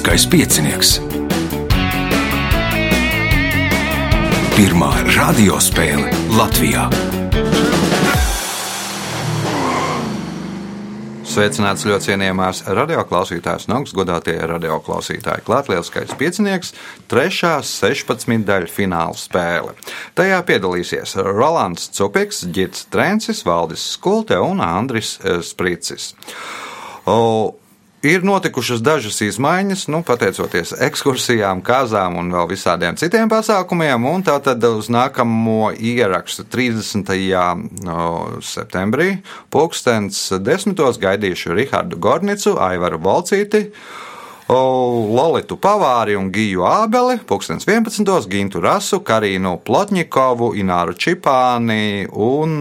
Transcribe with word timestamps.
Lieliskais 0.00 0.24
piecinieks. 0.32 0.90
Pirmā 4.56 4.88
radiospēle 5.12 6.08
Latvijā. 6.38 6.86
Sveicināts 11.28 11.84
ļoti 11.84 12.08
cienījamās 12.08 12.62
radioklausītājas 12.80 13.68
un 13.68 13.76
augstgadātie 13.82 14.38
radioklausītāji. 14.54 15.44
Lielskais 15.68 16.16
piecinieks, 16.16 16.72
trešā 17.12 17.58
16 17.60 18.48
daļu 18.48 18.72
fināla 18.72 19.20
spēle. 19.20 19.76
Tajā 20.16 20.40
piedalīsies 20.48 21.18
Rolands 21.28 21.92
Cupiks, 21.92 22.46
Girts 22.48 22.88
Trencis, 22.88 23.44
Valdis 23.44 23.84
Skulte 23.98 24.40
un 24.40 24.64
Andris 24.64 25.18
eh, 25.20 25.42
Spricis. 25.44 26.14
O, 27.04 27.52
Ir 28.00 28.22
notikušas 28.24 28.80
dažas 28.80 29.18
izmaiņas, 29.20 29.82
nu, 29.92 29.98
pateicoties 30.08 30.70
ekskursijām, 30.86 31.58
kāzām 31.60 32.14
un 32.16 32.30
vēl 32.32 32.46
visādiem 32.48 32.96
citiem 32.96 33.28
pasākumiem. 33.28 34.06
Tātad 34.24 34.64
uz 34.64 34.88
nākamo 34.88 35.68
ierakstu 35.76 36.46
30. 36.48 37.12
septembrī, 38.40 39.10
pulkstens 39.52 40.30
desmitos 40.40 40.96
gaidīšu 41.02 41.52
Rihardu 41.58 42.00
Gornicu, 42.00 42.54
Aivaru 42.56 43.02
Volcīti. 43.04 43.66
Lolitu 44.50 45.60
Pavāri 45.60 46.16
un 46.18 46.32
Giju 46.32 46.64
Ābeli, 46.66 47.20
2011. 47.28 48.24
Gintu 48.32 48.64
Rasu, 48.64 48.98
Karīnu 49.04 49.58
Plotņikovu, 49.62 50.54
Ināru 50.58 50.96
Čipāni 50.96 52.08
un 52.10 52.56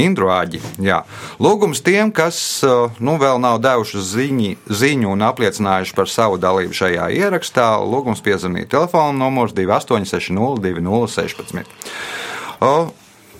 Indruāģi. 0.00 0.60
Jā. 0.84 1.02
Lūgums 1.42 1.80
tiem, 1.84 2.12
kas 2.14 2.38
nu, 3.00 3.16
vēl 3.20 3.40
nav 3.42 3.60
devuši 3.64 4.04
ziņi, 4.12 4.52
ziņu 4.68 5.14
un 5.14 5.24
apliecinājuši 5.30 5.96
par 5.96 6.12
savu 6.12 6.40
dalību 6.42 6.76
šajā 6.76 7.08
ierakstā, 7.16 7.72
lūgums 7.80 8.22
piezvanīt 8.24 8.70
telefona 8.74 9.16
numurs 9.16 9.56
2860 9.56 10.60
2016. 10.60 11.64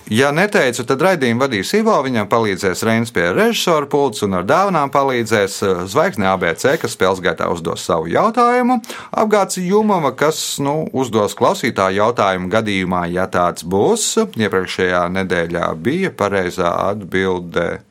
Ja 0.07 0.29
neteicu, 0.31 0.85
tad 0.87 1.01
raidījumu 1.03 1.43
vadīs 1.43 1.73
Ivo. 1.75 1.97
Viņam 2.05 2.29
palīdzēs 2.31 2.83
Reinas 2.87 3.11
pie 3.11 3.25
režisora 3.35 3.89
pults 3.91 4.23
un 4.23 4.37
ar 4.39 4.45
dāvanām 4.47 4.91
palīdzēs 4.93 5.57
eh, 5.67 5.81
Zvaigzne 5.91 6.29
ABC, 6.31 6.77
kas 6.79 6.95
spēles 6.95 7.19
gaitā 7.23 7.49
uzdos 7.51 7.83
savu 7.83 8.07
jautājumu. 8.13 8.79
Apgāds 9.11 9.59
Jumava, 9.59 10.13
kas 10.15 10.39
nu, 10.63 10.85
uzdos 10.95 11.35
klausītāju 11.35 11.99
jautājumu 11.99 12.47
gadījumā, 12.53 13.03
ja 13.11 13.27
tāds 13.31 13.67
būs. 13.67 14.13
Iepriekšējā 14.39 15.03
nedēļā 15.17 15.73
bija 15.83 16.13
pareizā 16.15 16.71
atbilde. 16.87 17.81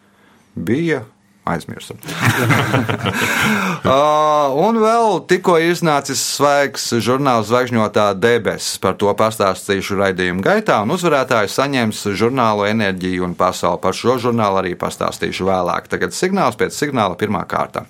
Bija 0.57 1.03
aizmirstam. 1.47 1.97
uh, 3.87 4.53
un 4.67 4.81
vēl 4.83 5.21
tikko 5.31 5.57
iznācis 5.63 6.23
svaigs 6.37 6.89
žurnāls 7.03 7.49
Zvaigžņotā 7.51 8.11
debesis. 8.19 8.81
Par 8.83 8.99
to 9.01 9.13
pastāstīšu 9.17 9.99
raidījuma 10.01 10.45
gaitā, 10.45 10.83
uzvarētājs 10.97 11.57
saņems 11.61 12.05
žurnālu 12.19 12.67
enerģiju 12.71 13.27
un 13.29 13.37
pasauli. 13.39 13.83
Par 13.83 13.97
šo 13.97 14.19
žurnālu 14.29 14.63
arī 14.65 14.77
pastāstīšu 14.79 15.47
vēlāk. 15.49 15.91
Tagad 15.93 16.17
signāls 16.17 16.59
pēc 16.59 16.77
signāla 16.77 17.19
pirmā 17.19 17.47
kārta. 17.49 17.87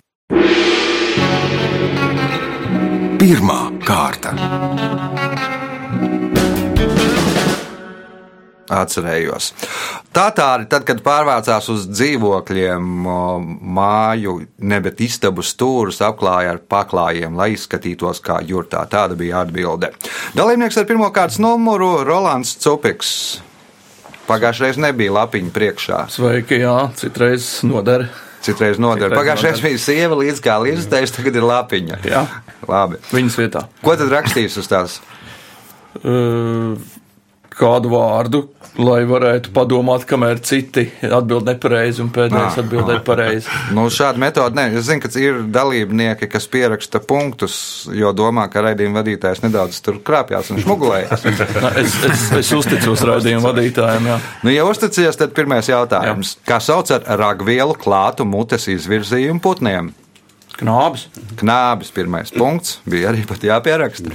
Pirmā 3.17 3.61
kārta. 3.83 5.16
Atcerējos. 8.73 9.53
Tatāri, 10.17 10.67
tad, 10.71 10.87
kad 10.89 11.03
pārvācās 11.05 11.69
uz 11.71 11.87
dzīvokļiem, 11.93 12.87
māju, 13.77 14.37
ne 14.59 14.79
bet 14.83 15.03
istabu 15.07 15.45
stūrus 15.47 16.01
apklāja 16.05 16.57
ar 16.57 16.63
paklājiem, 16.67 17.37
lai 17.39 17.53
izskatītos 17.55 18.23
kā 18.25 18.41
jurtā. 18.47 18.83
Tāda 18.91 19.19
bija 19.19 19.45
atbilde. 19.45 19.93
Dalībnieks 20.37 20.81
ar 20.81 20.89
pirmā 20.89 21.13
kārtas 21.15 21.39
numuru 21.43 22.01
Rolands 22.07 22.57
Cupiks. 22.63 23.13
Pagājušajā 24.27 24.73
reizē 24.73 24.83
nebija 24.89 25.15
lapiņa 25.15 25.53
priekšā. 25.55 25.99
Sveiki, 26.11 26.59
jā, 26.65 26.75
citreiz 26.99 27.61
noder. 27.67 28.09
Citreiz 28.43 28.81
noder. 28.83 29.15
Pagājušajā 29.15 29.53
reizē 29.53 29.69
bija 29.69 29.83
sieva 29.85 30.19
līdz 30.19 30.43
kā 30.43 30.57
līdzstājs, 30.65 31.15
tagad 31.15 31.39
ir 31.39 31.47
lapiņa. 31.47 32.01
Jā, 32.11 32.25
labi. 32.67 32.99
Viņas 33.15 33.39
vietā. 33.39 33.67
Ko 33.85 33.95
tad 33.99 34.11
rakstīs 34.11 34.59
uz 34.59 34.71
tās? 34.71 34.99
Uh, 36.03 36.75
kādu 37.57 37.91
vārdu, 37.95 38.43
lai 38.77 39.01
varētu 39.09 39.53
padomāt, 39.57 40.05
kamēr 40.09 40.41
citi 40.45 40.85
atbild 41.09 41.47
nepareizi 41.49 42.03
un 42.05 42.11
pēdējais 42.13 42.59
atbildēja 42.61 43.03
pareizi. 43.07 43.53
Nu, 43.77 43.87
šāda 43.93 44.21
metode, 44.21 44.59
nē, 44.59 44.67
es 44.77 44.89
zinu, 44.91 45.03
ka 45.05 45.11
ir 45.21 45.41
dalībnieki, 45.55 46.29
kas 46.33 46.49
pieraksta 46.53 47.01
punktus, 47.01 47.59
jo 47.97 48.13
domā, 48.17 48.47
ka 48.53 48.65
raidījuma 48.67 49.01
vadītājs 49.01 49.43
nedaudz 49.47 49.81
tur 49.85 50.01
krāpjas 50.05 50.53
un 50.53 50.61
šmugulējas. 50.65 51.27
es, 51.83 51.99
es, 52.11 52.27
es 52.43 52.55
uzticos 52.57 53.05
raidījuma 53.09 53.49
vadītājiem, 53.51 54.11
jā. 54.13 54.19
Nu, 54.45 54.53
ja 54.53 54.67
uzticies, 54.69 55.17
tad 55.17 55.33
pirmais 55.37 55.73
jautājums. 55.73 56.37
Jā. 56.37 56.49
Kā 56.53 56.61
sauc 56.65 56.93
ar 56.93 57.09
ragvielu 57.17 57.77
klātu 57.81 58.29
mutes 58.29 58.69
izvirzījumu 58.77 59.41
putniem? 59.45 59.95
Knābis. 60.57 61.07
Knābis, 61.37 61.91
pirmais 61.93 62.33
punkts, 62.33 62.79
bija 62.89 63.11
arī 63.11 63.27
pat 63.29 63.45
jāpieraksta. 63.45 64.15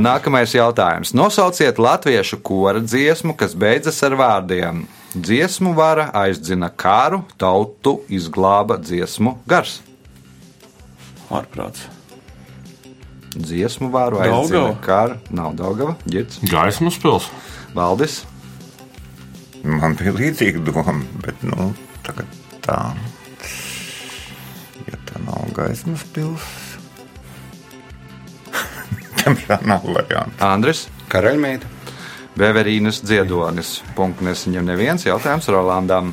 Nākamais 0.00 0.54
jautājums. 0.56 1.12
Nosauciet 1.16 1.80
latviešu 1.82 2.40
kora 2.44 2.80
dziesmu, 2.80 3.36
kas 3.36 3.56
beidzas 3.58 4.00
ar 4.06 4.16
vārdiem. 4.16 4.86
Dziesmu 5.12 5.74
vara 5.76 6.08
aizzina 6.16 6.70
kāru, 6.72 7.20
tautu 7.36 7.98
izglāba 8.08 8.78
dziesmu 8.80 9.36
gars. 9.48 9.80
Ārprāts. 11.32 11.84
Dziesmu 13.36 13.88
vāru 13.92 14.20
aizzina 14.24 14.72
kāru, 14.84 15.20
nav 15.32 15.52
Daugava, 15.56 15.96
ģits. 16.08 16.40
Gaismas 16.48 16.96
pils. 17.00 17.28
Valdis. 17.76 18.22
Man 19.64 19.96
bija 20.00 20.16
līdzīga 20.16 20.64
doma, 20.66 20.96
bet 21.24 21.44
nu, 21.46 21.70
tagad 22.04 22.40
tā 22.64 22.78
nav 25.26 25.50
gaismas 25.56 26.04
pilsēta. 26.14 26.80
Tiemžēl 29.22 29.62
nav 29.70 29.86
variantu. 29.86 30.36
Andris. 30.44 30.88
Karaļmeita. 31.12 31.66
Beverīnas 32.38 33.02
dziedonis. 33.04 33.80
Punkts 33.96 34.22
nesaņem 34.24 34.64
neviens 34.72 35.06
jautājums 35.06 35.48
Rolandam. 35.52 36.12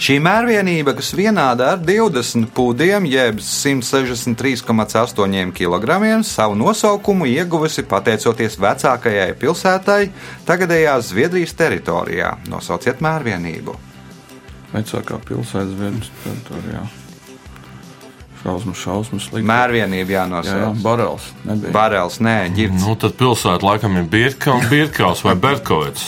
Šī 0.00 0.16
mērvienība, 0.24 0.94
kas 0.96 1.10
vienāda 1.12 1.74
ar 1.74 1.80
20 1.84 2.46
pūdiem, 2.56 3.04
jeb 3.10 3.42
163,8 3.44 5.52
kg, 5.52 5.98
savu 6.24 6.56
nosaukumu 6.56 7.28
ieguvusi 7.28 7.84
pateicoties 7.90 8.56
vecākajai 8.62 9.34
pilsētai, 9.42 10.08
tagadējā 10.48 10.94
Zviedrijas 11.04 11.52
teritorijā. 11.58 12.30
Nosauciet 12.48 13.04
mērvienību. 13.04 13.76
Vecākā 14.72 15.20
pilsēta 15.28 15.68
Zviedrijas 15.68 16.10
teritorijā. 16.24 16.82
Šausmas, 18.40 18.78
šausmas. 18.80 19.26
Mērvienība 19.44 20.14
jānosauc. 20.14 20.48
Jā, 20.48 20.60
jā, 20.62 20.82
barels. 20.84 21.26
Nebija. 21.44 21.72
Barels, 21.74 22.16
nē, 22.24 22.36
ģirds. 22.56 22.86
Nu, 22.86 22.94
tad 23.00 23.16
pilsēta 23.20 23.66
laikam 23.66 23.98
ir 24.00 24.06
Birka 24.08 24.54
un 24.56 24.64
Birkaus 24.70 25.20
vai 25.26 25.34
Berkovets. 25.36 26.06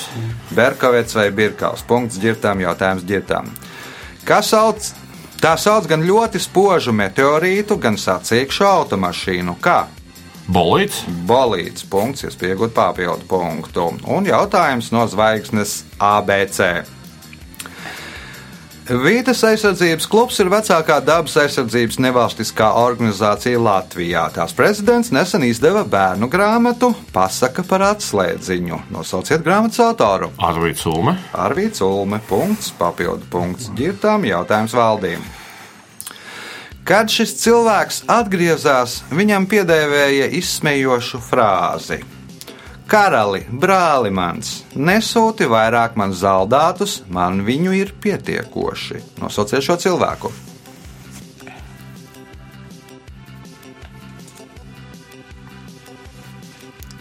Berkovets 0.57 1.17
vai 1.19 1.29
Birkaus. 1.37 1.85
Punkts 1.85 2.17
ģirtām, 2.23 2.65
jautājums 2.65 3.05
ģirtām. 3.09 3.53
Kas 4.25 4.49
sauc? 4.55 4.89
Tā 5.43 5.57
sauc 5.59 5.89
gan 5.91 6.05
ļoti 6.07 6.41
spožu 6.41 6.95
meteorītu, 6.97 7.77
gan 7.83 7.99
sacīkšu 8.01 8.65
automašīnu. 8.69 9.57
Kā? 9.61 9.83
Bolīts. 10.53 11.03
Bolīts. 11.29 11.85
Punkts, 11.91 12.37
pieaugat 12.39 12.73
papildu 12.77 13.29
punktu. 13.29 13.91
Un 14.09 14.27
jautājums 14.27 14.89
no 14.95 15.05
zvaigznes 15.11 15.83
ABC. 16.01 16.87
Vītas 18.83 19.39
aizsardzības 19.47 20.09
klubs 20.11 20.41
ir 20.43 20.49
vecākā 20.51 20.97
dabas 21.07 21.37
aizsardzības 21.39 22.01
nevalstiskā 22.03 22.73
organizācija 22.81 23.61
Latvijā. 23.63 24.25
Tās 24.35 24.51
prezidents 24.59 25.13
nesen 25.15 25.45
izdeva 25.47 25.85
bērnu 25.87 26.27
grāmatu 26.27 26.89
Pasaka 27.15 27.63
par 27.63 27.85
atslēdziņu. 27.93 28.81
Nosauciet 28.91 29.45
grāmatas 29.47 29.79
autoru. 29.85 30.33
Arvīts 30.35 30.83
Ulme. 30.91 31.15
Arvīts 31.31 31.85
Ulme. 31.87 32.19
Punkts, 32.27 32.73
papildu 32.75 33.29
punkts. 33.31 33.71
Girtām 33.79 34.27
jautājums 34.27 34.75
valdīm. 34.75 35.23
Kad 36.83 37.13
šis 37.15 37.37
cilvēks 37.39 38.03
atgriezās, 38.11 39.05
viņam 39.15 39.47
piedēvēja 39.47 40.27
izsmejošu 40.41 41.23
frāzi 41.23 42.01
Karali, 42.87 43.41
brāli 43.49 44.11
mans, 44.13 44.63
nesūti 44.77 45.47
vairāk 45.49 45.95
man 45.97 46.13
zaldātus, 46.13 47.01
man 47.09 47.41
viņu 47.47 47.75
ir 47.79 47.93
pietiekoši. 48.03 49.03
Nosauciet 49.23 49.65
šo 49.65 49.79
cilvēku. 49.81 50.33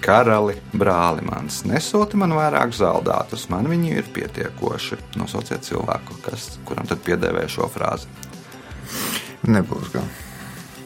Karali, 0.02 0.56
brāli 0.74 1.22
mans, 1.28 1.60
nesūti 1.70 2.18
man 2.18 2.34
vairāk 2.34 2.74
zaldātus, 2.74 3.46
man 3.54 3.70
viņu 3.70 3.94
ir 4.00 4.08
pietiekoši. 4.16 4.98
Nosauciet 5.22 5.68
cilvēku, 5.68 6.18
kas, 6.26 6.56
kuram 6.66 6.90
tad 6.90 7.04
piedēvē 7.06 7.46
šo 7.52 7.70
frāzi. 7.70 8.10
Nebūs 9.46 9.94
gan. 9.94 10.10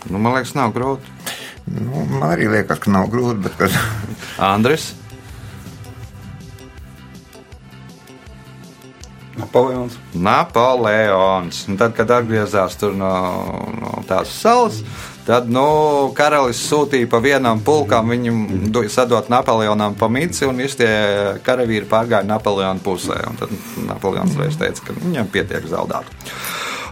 Nu, 0.09 0.19
man 0.19 0.35
liekas, 0.35 0.51
nav 0.57 0.75
grūti. 0.75 1.34
Nu, 1.65 2.05
man 2.09 2.29
arī 2.29 2.45
liekas, 2.51 2.79
ka 2.83 2.93
nav 2.93 3.09
grūti, 3.09 3.41
bet 3.47 3.57
kad 3.57 3.73
Andris. 4.53 4.93
Napoleons. 9.35 9.97
Napoleons. 10.13 11.65
Un 11.67 11.77
tad, 11.79 11.95
kad 11.97 12.11
atgriezās 12.11 12.77
tur 12.79 12.93
no, 12.95 13.11
no 13.75 14.03
tās 14.07 14.31
salas, 14.31 14.79
tad 15.27 15.49
nu, 15.51 15.65
karalis 16.15 16.61
sūtīja 16.69 17.09
pa 17.11 17.19
vienam 17.23 17.59
pulkam 17.65 18.13
viņam 18.13 18.45
sadot 18.91 19.27
Napoleonam 19.31 19.97
pa 19.99 20.07
mici, 20.07 20.45
un 20.47 20.61
visi 20.63 20.79
tie 20.83 20.91
karavīri 21.43 21.89
pārgāja 21.91 22.27
Napoleona 22.29 22.79
pusē. 22.83 23.19
Un 23.27 23.41
tad 23.41 23.51
Napoleons 23.89 24.37
reiz 24.39 24.55
teica, 24.61 24.87
ka 24.87 24.95
viņam 25.01 25.31
pietiek 25.33 25.67
zaudēt. 25.67 26.13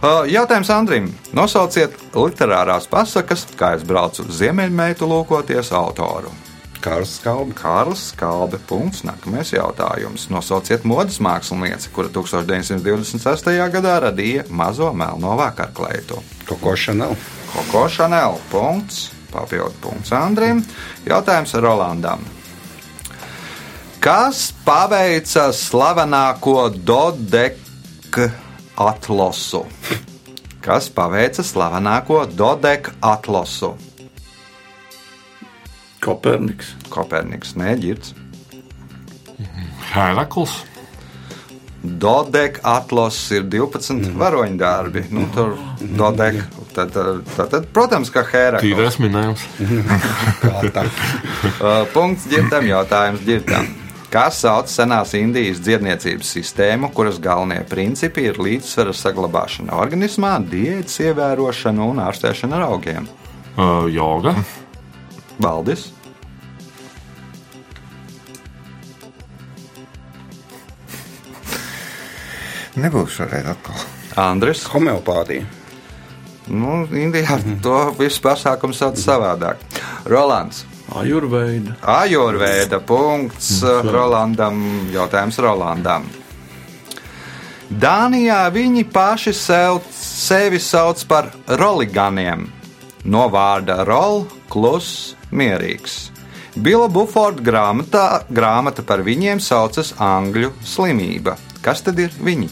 Jautājums 0.04 0.68
Andrim. 0.68 1.06
Nosauciet 1.32 1.94
literārās 2.12 2.84
pasakas, 2.90 3.46
kā 3.56 3.70
es 3.78 3.84
braucu 3.88 4.26
uz 4.26 4.42
Ziemeļmeitu 4.42 5.08
lūkoties 5.08 5.70
autoru. 5.72 6.32
Kārs 6.84 7.14
Skalbi. 7.16 7.54
Kārlis 7.56 8.10
Kalbe. 8.18 8.58
Punkts. 8.68 9.00
Nākamais 9.08 9.54
jautājums. 9.54 10.26
Nosauciet 10.28 10.84
modes 10.84 11.16
mākslinieci, 11.24 11.88
kura 11.96 12.12
1926. 12.12 13.48
gadā 13.72 13.96
radīja 14.04 14.44
mazo 14.52 14.92
melno 14.92 15.38
vakarkleitu. 15.40 16.20
Koko 16.44 16.76
Chanel. 16.76 17.16
Koko 17.54 17.86
Chanel. 17.88 18.36
Punkts. 18.52 19.06
Papildu 19.32 19.72
punkts 19.80 20.12
Andrim. 20.12 20.60
Jautājums 21.08 21.56
Rolandam. 21.64 22.28
Kas 24.04 24.50
paveica 24.66 25.48
slavenāko 25.56 26.68
Dodek 26.76 27.56
atlasu? 28.76 29.64
Kas 30.64 30.88
paveica 30.90 31.44
slavenāko 31.44 32.24
Dodek 32.36 32.90
atlasu? 33.04 33.74
Koperniks. 36.04 36.74
Koperniks, 36.92 37.54
neģirts. 37.56 38.14
Herakls. 39.92 40.62
Dodek 41.84 42.62
atlases 42.64 43.28
ir 43.36 43.46
12 43.52 44.14
varoņu 44.16 44.56
darbi. 44.60 45.04
Nu, 45.12 45.26
tur 45.34 45.56
Dodek. 45.80 46.40
Tad, 46.74 46.90
tad, 46.90 47.50
tad, 47.52 47.68
protams, 47.76 48.10
ka 48.10 48.24
Herakls. 48.26 48.64
Tīrais 48.64 49.00
minējums. 49.02 49.48
Uh, 51.54 51.84
Punkts 51.92 52.24
ģirtam, 52.28 52.64
jautājums 52.66 53.20
ģirtam. 53.24 53.66
Kas 54.14 54.36
sauc 54.44 54.68
senās 54.70 55.10
Indijas 55.18 55.58
dziedniecības 55.64 56.28
sistēmu, 56.36 56.92
kuras 56.94 57.18
galvenie 57.18 57.64
principi 57.66 58.28
ir 58.28 58.38
līdzsvera 58.38 58.94
saglabāšana 58.94 59.74
organismā, 59.74 60.36
diētas 60.52 61.00
ievērošana 61.02 61.88
un 61.90 61.98
ārstēšana 62.04 62.60
ar 62.60 62.68
augiem? 62.68 63.10
Uh, 63.58 63.88
joga. 63.90 64.36
Valdis. 65.42 65.88
nebūs 72.80 73.18
šoreiz 73.18 73.46
atkal. 73.54 73.82
Andris. 74.18 74.64
Homeopātija. 74.72 75.46
Nu, 76.50 76.84
Indijā 76.92 77.38
to 77.64 77.78
visu 77.98 78.22
pasākumu 78.24 78.76
sauc 78.76 79.00
savādāk. 79.00 79.62
Rolands. 80.10 80.64
Ajurveida. 80.92 81.78
Ajurvēda 81.80 82.80
punkts 82.84 83.62
Rolandam. 83.64 84.60
Jautājums 84.92 85.38
Rolandam. 85.40 86.04
Dānijā 87.72 88.42
viņi 88.52 88.84
paši 88.92 89.32
sev, 89.34 89.80
sevi 89.96 90.60
sauc 90.60 91.00
par 91.08 91.30
roliganiem. 91.48 92.44
No 93.04 93.24
vārda 93.32 93.80
rol, 93.88 94.26
klus, 94.52 95.14
mierīgs. 95.32 96.10
Bila 96.54 96.86
Buforda 96.92 97.42
grāmatā, 97.42 98.04
grāmata 98.30 98.84
par 98.86 99.02
viņiem 99.02 99.40
saucas 99.42 99.94
Angļu 99.98 100.52
slimība. 100.62 101.34
Kas 101.64 101.82
tad 101.82 101.98
ir 101.98 102.12
viņi? 102.14 102.50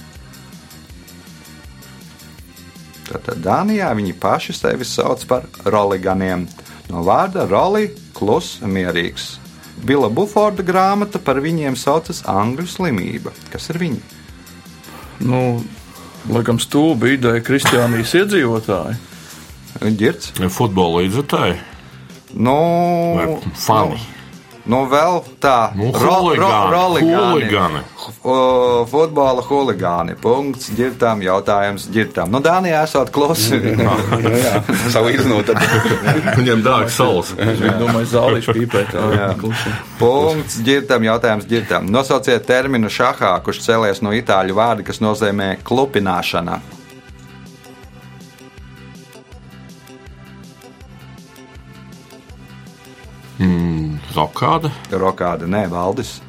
Tātad 3.07 3.45
Dānijā 3.45 3.93
viņi 3.95 4.17
paši 4.19 4.57
sevi 4.57 4.89
sauc 4.89 5.23
par 5.29 5.47
roliganiem. 5.69 6.49
No 6.91 7.05
vārda 7.07 7.45
roli, 7.47 7.93
klus, 8.23 8.55
mierīgs. 8.63 9.37
Bila 9.83 10.07
Buforda 10.13 10.63
grāmata 10.63 11.19
par 11.19 11.41
viņiem 11.43 11.75
saucas 11.81 12.23
Angļu 12.31 12.69
slimība. 12.71 13.33
Kas 13.51 13.67
ir 13.73 13.81
viņi? 13.83 14.01
Nu, 15.27 15.41
laikam 16.31 16.61
stulbi 16.63 17.17
ideja 17.17 17.43
kristiānijas 17.43 18.15
iedzīvotāji. 18.23 19.01
Girts. 19.99 20.31
Futbola 20.53 21.03
līdzekļi. 21.03 21.61
Nu, 22.33 22.57
Vai 23.19 23.27
fani. 23.59 23.99
Nu, 23.99 24.12
nu, 24.71 24.83
vēl 24.91 25.21
tā. 25.43 25.73
Nu, 25.75 25.91
ro- 25.93 26.35
ro- 26.37 26.51
huligāni, 26.73 27.15
huligāni. 27.17 27.81
Futbola 28.91 29.43
huligāni. 29.47 30.15
Punkts 30.23 30.71
ģirtām, 30.77 31.23
jautājums 31.25 31.87
ģirtām. 31.93 32.31
Nu, 32.33 32.41
Dānijā 32.45 32.83
esot 32.87 33.11
klusi. 33.15 33.59
Nu, 33.83 34.31
jā, 34.37 34.61
salīdzinot 34.93 35.49
ar 35.55 35.63
Viņam 36.39 36.63
dārgs 36.65 36.97
salas. 36.99 37.33
Es 37.41 37.63
domāju, 37.81 38.07
zālīšu 38.13 38.55
pīpēt. 38.57 38.93
Jā. 39.17 39.31
Punkts 39.99 40.61
ģirtam, 40.67 41.07
jautājums 41.09 41.49
ģirtam. 41.51 41.89
Nosauciet 41.93 42.47
terminu 42.47 42.91
šahā, 42.93 43.33
kurš 43.45 43.63
cēlies 43.67 44.03
no 44.05 44.13
itāļu 44.15 44.55
vārda, 44.59 44.87
kas 44.87 45.01
nozīmē 45.03 45.57
klupināšana. 45.67 46.61
Rokāda. 54.13 54.71
Rokāda, 54.91 55.49
nē, 55.49 55.67
valdis. 55.73 56.21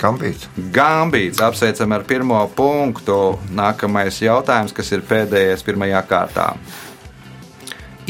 Gambīts. 0.00 0.46
Gambīts 0.72 1.40
apsveicam 1.42 1.92
ar 1.92 2.04
pirmo 2.08 2.40
punktu. 2.56 3.38
Nākamais 3.52 4.20
jautājums, 4.22 4.72
kas 4.76 4.92
ir 4.94 5.02
pēdējais 5.06 5.64
pirmajā 5.66 6.00
kārtā. 6.08 6.46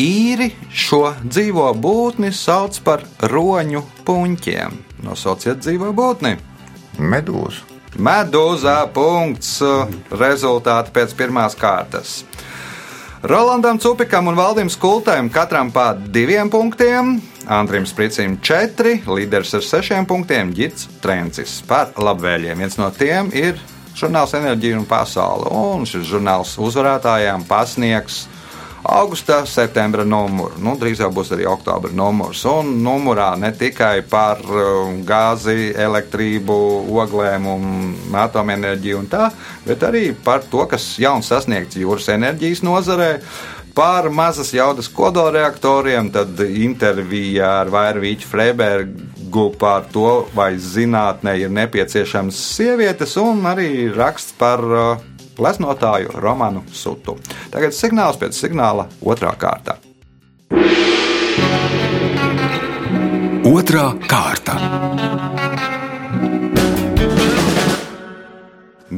Īri 0.00 0.52
šo 0.70 1.02
dzīvo 1.25 1.66
būtni 1.76 2.31
sauc 2.32 2.78
par 2.87 3.02
roņu 3.32 3.82
puņķiem. 4.06 4.78
Nosauciet 5.04 5.64
dzīvo 5.64 5.90
būtni. 5.97 6.37
Medūza. 7.00 7.66
Medūzā 7.99 8.76
punkts. 8.94 9.59
Rezultāti 10.14 10.94
pēc 10.94 11.16
pirmās 11.18 11.59
kārtas. 11.59 12.20
Rolandam 13.22 13.76
Cupikam 13.76 14.30
un 14.30 14.36
Valdim 14.38 14.70
Skultēm 14.72 15.26
katram 15.28 15.68
pa 15.68 15.90
diviem 15.92 16.48
punktiem, 16.48 17.18
Andrim 17.52 17.84
Spricim 17.84 18.38
četri, 18.40 18.94
līderis 19.04 19.52
ar 19.58 19.66
sešiem 19.66 20.06
punktiem, 20.08 20.54
Girts 20.56 20.86
Trencis 21.04 21.58
par 21.68 21.92
labvēliem. 22.00 22.56
Viens 22.56 22.78
no 22.80 22.88
tiem 22.96 23.28
ir 23.36 23.60
žurnāls 23.92 24.32
Enerģija 24.38 24.78
un 24.80 24.88
Pasaule, 24.88 25.52
un 25.52 25.84
šis 25.84 26.08
žurnāls 26.08 26.54
uzvarētājām 26.64 27.44
pasniegs 27.44 28.22
augusta, 28.82 29.44
septembra 29.46 30.04
numuru. 30.04 30.56
Nu, 30.62 30.75
drīz 30.80 31.02
jau 31.02 31.10
būs 31.14 31.32
arī 31.34 31.46
oktobra 31.50 31.92
numurs. 31.94 32.42
Un 32.49 32.72
numurā 32.84 33.32
ne 33.40 33.52
tikai 33.56 34.00
par 34.08 34.40
uh, 34.46 34.90
gāzi, 35.06 35.72
elektrību, 35.76 36.58
oglēm 37.02 37.49
un 37.50 38.18
atomenerģiju 38.25 39.00
un 39.02 39.08
tā, 39.10 39.30
bet 39.66 39.84
arī 39.87 40.10
par 40.25 40.44
to, 40.50 40.64
kas 40.70 40.92
jauns 41.00 41.30
sasniegts 41.30 41.80
jūras 41.80 42.10
enerģijas 42.16 42.64
nozarē. 42.66 43.14
Par 43.70 44.08
mazas 44.10 44.50
jaudas 44.50 44.88
kodolreaktoriem, 44.90 46.08
tad 46.10 46.40
intervijā 46.42 47.52
ar 47.60 47.70
Vairvīķu 47.70 48.26
Freibergu 48.26 49.44
par 49.60 49.87
to, 49.94 50.25
vai 50.34 50.56
zinātnē 50.58 51.37
ir 51.38 51.52
nepieciešams 51.54 52.40
sievietes, 52.56 53.14
un 53.22 53.46
arī 53.46 53.70
raksts 53.94 54.34
par 54.40 54.64
uh, 54.66 55.10
gleznotāju 55.40 56.20
Romanu 56.20 56.64
Sutu. 56.73 57.16
Tagad 57.52 57.73
signāls 57.76 58.20
pēc 58.20 58.37
signāla 58.37 58.88
otrā 59.00 59.32
kārta. 59.40 59.78
Otra 63.50 63.87
kārta. 64.04 64.59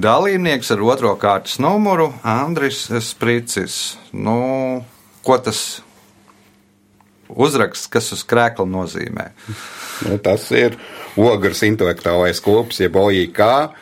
Dalībnieks 0.03 0.73
ar 0.75 0.83
otro 0.83 1.13
kārtas 1.21 1.61
numuru 1.63 2.09
Andris 2.27 2.89
Spricis. 3.07 3.77
Nu, 4.13 4.83
ko 5.23 5.39
tas 5.39 5.83
uzraksts, 7.29 7.87
kas 7.93 8.11
uz 8.17 8.25
krēkla 8.27 8.67
nozīmē? 8.67 9.29
Nu, 10.09 10.19
tas 10.19 10.49
ir 10.57 10.75
ogres 11.17 11.63
intelektuālais 11.67 12.41
kops, 12.43 12.81
jeb 12.81 12.97
OIK. 12.97 13.41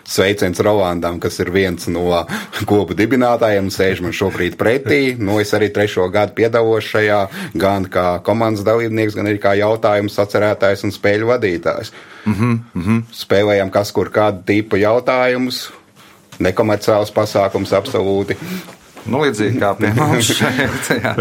Sveiciens 0.09 0.61
Rolandam, 0.65 1.21
kas 1.23 1.39
ir 1.43 1.53
viens 1.55 1.87
no 1.93 2.25
kopu 2.69 2.97
dibinātājiem, 2.99 3.71
sēž 3.73 4.03
man 4.05 4.15
šobrīd 4.17 4.57
pretī. 4.61 5.17
Nu, 5.19 5.39
es 5.43 5.55
arī 5.57 5.71
trešo 5.75 6.09
gadu 6.13 6.35
piedalos 6.39 6.89
šajā, 6.91 7.21
gan 7.55 7.87
kā 7.91 8.07
komandas 8.27 8.67
dalībnieks, 8.67 9.17
gan 9.19 9.31
arī 9.31 9.43
kā 9.43 9.55
jautājumu 9.61 10.13
sacerētājs 10.13 10.87
un 10.89 10.95
spēļu 10.97 11.31
vadītājs. 11.31 11.93
Mm 12.25 12.35
-hmm, 12.35 12.59
mm 12.75 12.83
-hmm. 12.83 13.03
Spēlējam 13.15 13.71
kas 13.71 13.93
kur 13.93 14.11
kādu 14.11 14.43
tipu 14.47 14.77
jautājumus, 14.77 15.71
nekomerciāls 16.39 17.13
pasākums 17.13 17.73
absolūti. 17.73 18.37
Nu, 19.07 19.23
līdzīgi 19.25 19.61
kā 19.61 19.75
pie 19.79 19.93
mums 19.97 20.33
šeit. 20.39 20.91
jā. 20.91 21.15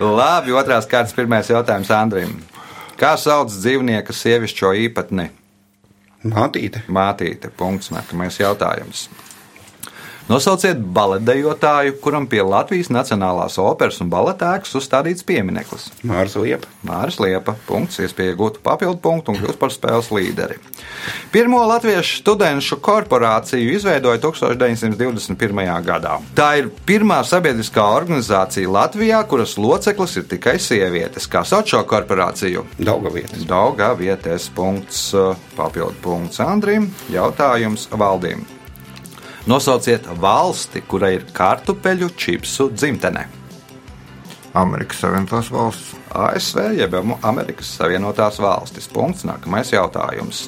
Labi, 0.00 0.52
otrās 0.52 0.86
kārtas 0.86 1.14
pirmais 1.14 1.50
jautājums 1.50 1.90
Andrim. 1.90 2.53
Kā 2.98 3.14
sauc 3.18 3.50
dzīvnieka 3.50 4.14
sievišķo 4.14 4.70
īpatni? 4.86 5.28
Mātīte. 6.24 6.84
Mātīte. 6.86 7.50
Punkts. 7.58 7.90
Nākamais 7.94 8.38
jautājums. 8.40 9.08
Nosauciet 10.24 10.78
baletdejotāju, 10.96 11.98
kuram 12.00 12.24
pie 12.24 12.40
Latvijas 12.40 12.88
Nacionālās 12.88 13.58
operas 13.60 13.98
un 14.00 14.08
baletēkas 14.08 14.72
uzstādīts 14.78 15.26
piemineklis. 15.28 15.90
Mārs 16.00 16.38
Liepa. 16.40 16.70
Māris 16.88 17.18
Liepa. 17.20 17.52
Punkts, 17.68 17.98
iespēja 18.00 18.32
iegūt 18.32 18.62
papildu 18.64 18.96
punktu 19.04 19.34
un 19.34 19.42
kļūt 19.42 19.58
par 19.60 19.74
spēles 19.74 20.08
līderi. 20.16 20.56
Pirmo 21.34 21.60
latviešu 21.68 22.22
studentu 22.22 22.80
korporāciju 22.80 23.76
izveidoja 23.76 24.22
1921. 24.24 25.62
gadā. 25.84 26.16
Tā 26.32 26.48
ir 26.62 26.72
pirmā 26.88 27.20
sabiedriskā 27.28 27.84
organizācija 27.98 28.72
Latvijā, 28.72 29.20
kuras 29.28 29.58
loceklis 29.60 30.16
ir 30.22 30.28
tikai 30.32 30.56
sievietes. 30.56 31.28
Kā 31.28 31.44
sauc 31.44 31.68
šo 31.68 31.84
korporāciju? 31.90 32.64
Daugavietis. 32.80 33.44
Daugavietes 33.50 34.48
punkts, 34.56 35.10
papildu 35.52 36.00
punkts 36.00 36.40
Andrim. 36.40 36.88
Jautājums 37.12 37.90
valdīm. 37.92 38.53
Nosauciet 39.46 40.06
valsti, 40.20 40.80
kura 40.88 41.10
ir 41.12 41.26
kartupeļu 41.36 42.08
čipsu 42.16 42.70
dzimtene. 42.72 43.26
Amerikas 44.54 45.02
Savienotās 45.02 45.50
valsts. 45.52 45.90
ASV 46.14 46.60
jeb 46.78 46.94
Amerikas 47.26 47.74
Savienotās 47.76 48.38
valstis. 48.40 48.86
Punkts. 48.88 49.26
Nākamais 49.28 49.74
jautājums. 49.74 50.46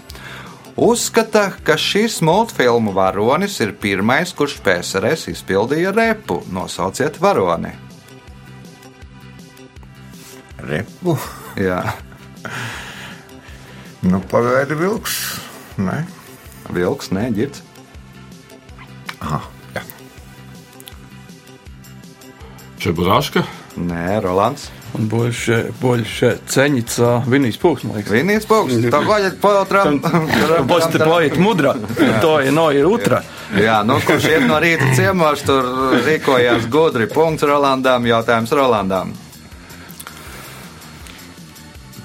Uzskata, 0.77 1.51
ka 1.65 1.77
šis 1.81 2.21
multfilmu 2.25 2.93
varonis 2.97 3.59
ir 3.65 3.75
pirmais, 3.81 4.33
kurš 4.37 4.61
PSRS 4.65 5.31
izpildīja 5.33 5.93
repu. 5.97 6.43
Nosauciet 6.53 7.21
varoni. 7.21 7.73
Repu. 10.67 11.17
Jā, 11.61 11.83
Nu, 14.07 14.21
pagaidi 14.31 14.77
vilks. 14.79 15.15
Nē. 15.83 16.05
vilks, 16.71 17.11
neģirds. 17.11 17.66
Aha. 19.21 19.41
Jā. 19.77 19.83
Čeburāška. 22.83 23.45
Nē, 23.77 24.21
Rolands. 24.25 24.71
Un 24.97 25.11
boļš 25.11 26.13
ceņķis 26.49 26.95
Vinijas 27.29 27.59
Pūksnes. 27.61 28.07
Vinijas 28.09 28.47
Pūksnes. 28.49 28.87
Tā 28.93 29.01
vajag 29.05 29.37
paotram. 29.43 29.99
Bosti 30.69 31.03
poiet 31.03 31.37
mudra. 31.37 31.75
To 32.23 32.39
ir 32.41 32.55
no 32.57 32.71
ir 32.73 32.89
utra. 32.89 33.21
Jā, 33.61 33.83
nu 33.85 33.99
kurš 34.07 34.31
iet 34.33 34.47
no 34.49 34.57
rīta 34.63 34.89
ciemos, 34.97 35.45
tur 35.45 35.69
rīkojās 36.07 36.71
gudri. 36.73 37.11
Punkts 37.13 37.45
Rolandām, 37.45 38.09
jautājums 38.09 38.55
Rolandām. 38.57 39.13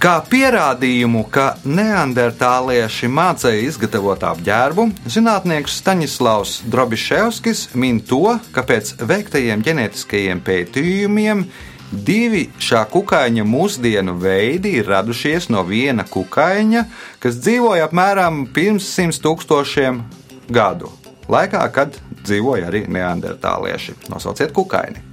Kā 0.01 0.15
pierādījumu, 0.25 1.19
ka 1.29 1.59
neandertālieši 1.61 3.05
mācīja 3.05 3.67
izgatavot 3.67 4.23
apģērbu, 4.25 4.87
zinātnieks 5.05 5.75
Staņislavs 5.77 6.55
Drobiševskis 6.73 7.67
min 7.77 7.99
to, 8.09 8.39
ka 8.49 8.63
pēc 8.65 8.95
veiktajiem 8.97 9.61
ģenētiskajiem 9.61 10.41
pētījumiem 10.47 11.45
divi 11.93 12.47
šā 12.57 12.81
kukaiņa 12.89 13.45
mūsdienu 13.45 14.17
veidi 14.25 14.73
ir 14.79 14.89
radušies 14.89 15.51
no 15.53 15.61
viena 15.69 16.09
kukaiņa, 16.09 16.87
kas 17.21 17.37
dzīvoja 17.45 17.85
apmēram 17.91 18.47
pirms 18.57 18.89
simts 18.89 19.21
tūkstošiem 19.21 20.01
gadu, 20.49 20.89
laikā, 21.29 21.67
kad 21.77 22.01
dzīvoja 22.25 22.73
arī 22.73 22.87
neandertālieši. 22.89 23.99
Nosauciet 24.09 24.49
kukaini. 24.49 25.05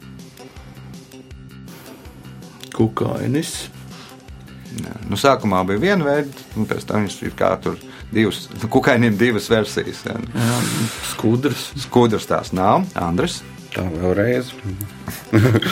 Kukainis. 2.73 3.59
Nu, 5.09 5.17
sākumā 5.19 5.63
bija 5.69 5.83
viena 5.83 6.07
veida, 6.07 6.47
un 6.57 6.69
pēc 6.69 6.87
tam 6.89 7.07
viņš 7.07 7.21
ir 7.27 7.37
kā 7.39 7.55
tur 7.63 7.79
divas, 8.13 8.47
kukainiem 8.69 9.17
divas 9.19 9.49
versijas. 9.51 10.05
jā. 10.07 10.17
Jā, 10.35 10.59
skudrs. 11.13 11.71
Skudrs 11.87 12.29
tās 12.29 12.53
nav, 12.57 12.85
Andris. 12.95 13.43
Tā 13.69 13.85
vēlreiz. 13.93 14.49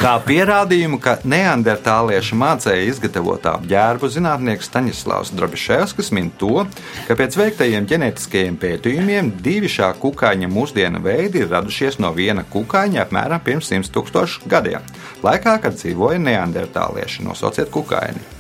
Kā 0.03 0.13
pierādījumu, 0.21 0.99
ka 1.01 1.17
neandertālieši 1.25 2.37
mācīja 2.37 2.85
izgatavot 2.91 3.49
apģērbu, 3.49 4.11
zinātnieks 4.13 4.69
Staņislavs 4.69 5.33
Drobiševskis 5.37 6.13
min 6.13 6.29
to, 6.41 6.67
ka 7.09 7.17
pēc 7.17 7.39
veiktajiem 7.41 7.89
ģenētiskajiem 7.89 8.61
pētījumiem 8.61 9.33
divi 9.41 9.73
šā 9.73 9.95
kukaiņa 10.03 10.53
mūsdienu 10.53 11.01
veidi 11.05 11.45
ir 11.45 11.53
radušies 11.55 11.97
no 12.05 12.13
viena 12.17 12.45
kukaiņa 12.53 13.07
apmēram 13.07 13.45
pirms 13.49 13.73
100 13.73 13.93
tūkstošu 13.97 14.45
gadiem, 14.53 14.85
laikā, 15.25 15.57
kad 15.65 15.81
dzīvoja 15.81 16.21
neandertālieši. 16.29 17.25
Nosauciet 17.25 17.73
kukaini. 17.73 18.36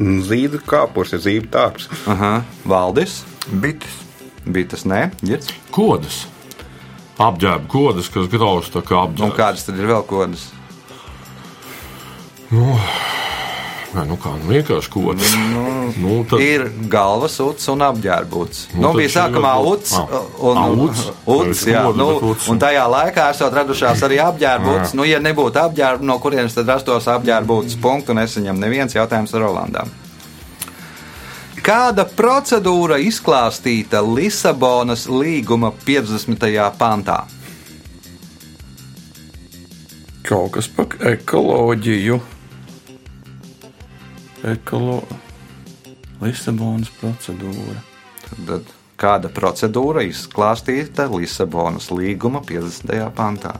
Zīda 0.00 0.60
kāpurs 0.64 1.12
ir 1.12 1.20
zīda 1.20 1.50
tārps. 1.52 1.88
Aha, 2.08 2.42
Valdis, 2.64 3.18
Bites. 3.52 3.98
bija 4.46 4.70
tas 4.72 4.86
nē, 4.88 5.10
ģirds. 5.20 5.50
Kodas. 5.70 6.22
Apģērba 7.20 7.68
kodas, 7.68 8.08
kas 8.08 8.30
grauž 8.32 8.70
tā 8.72 8.80
kā 8.80 8.96
Un 9.02 9.10
apģērbs. 9.10 9.36
kādas 9.36 9.66
tad 9.66 9.76
ir 9.78 9.90
vēl 9.90 10.06
kodas? 10.08 10.46
Nē, 13.90 14.04
nu 14.06 14.14
kā, 14.22 14.30
nu 14.38 14.52
vienkārši 14.52 14.90
kodas. 14.92 15.32
Nu, 15.98 16.20
tad, 16.30 16.38
Ir 16.46 16.68
galvas 16.92 17.34
uts 17.42 17.66
un 17.72 17.80
apģērbuts. 17.82 18.60
Nu, 18.74 18.80
Nu, 18.80 18.92
nu, 18.92 18.98
bija 19.00 19.10
sākumā 19.16 19.54
uts, 19.66 19.92
Ah. 19.98 20.06
un, 20.38 20.56
Ah, 20.56 20.68
un, 20.70 20.78
uts. 20.84 21.00
uts, 21.26 21.64
jā, 21.66 21.82
nu, 21.96 22.06
un 22.48 22.58
tajā 22.62 22.84
laikā 22.86 23.30
esot 23.34 23.52
radušās 23.52 24.04
arī 24.06 24.20
apģērbuts. 24.22 24.94
Nu, 24.94 25.02
ja 25.04 25.18
nebūtu 25.18 25.58
apģērbu, 25.58 26.06
no 26.06 26.18
kurienes 26.22 26.54
tad 26.54 26.70
rastos 26.70 27.08
apģērbuts 27.10 27.80
punktu, 27.82 28.14
nesaņem 28.14 28.58
neviens 28.62 28.94
jautājums 28.94 29.34
Rolandam. 29.34 29.90
Kāda 31.60 32.06
procedūra 32.16 32.96
izklāstīta 33.02 34.00
Lisabonas 34.14 35.06
līguma 35.10 35.72
50. 35.84 36.70
pantā? 36.78 37.24
Kaut 40.22 40.52
kas 40.52 40.68
par 40.68 40.86
ekoloģiju. 41.00 42.20
Ekolo... 44.44 45.02
Lisabonas 46.20 46.90
procedūra. 47.00 47.80
Tad 48.46 48.68
kāda 49.00 49.30
procedūra 49.32 50.04
izklāstīta 50.04 51.06
Lisabonas 51.08 51.88
līguma 51.94 52.42
50. 52.44 52.92
pantā? 53.16 53.54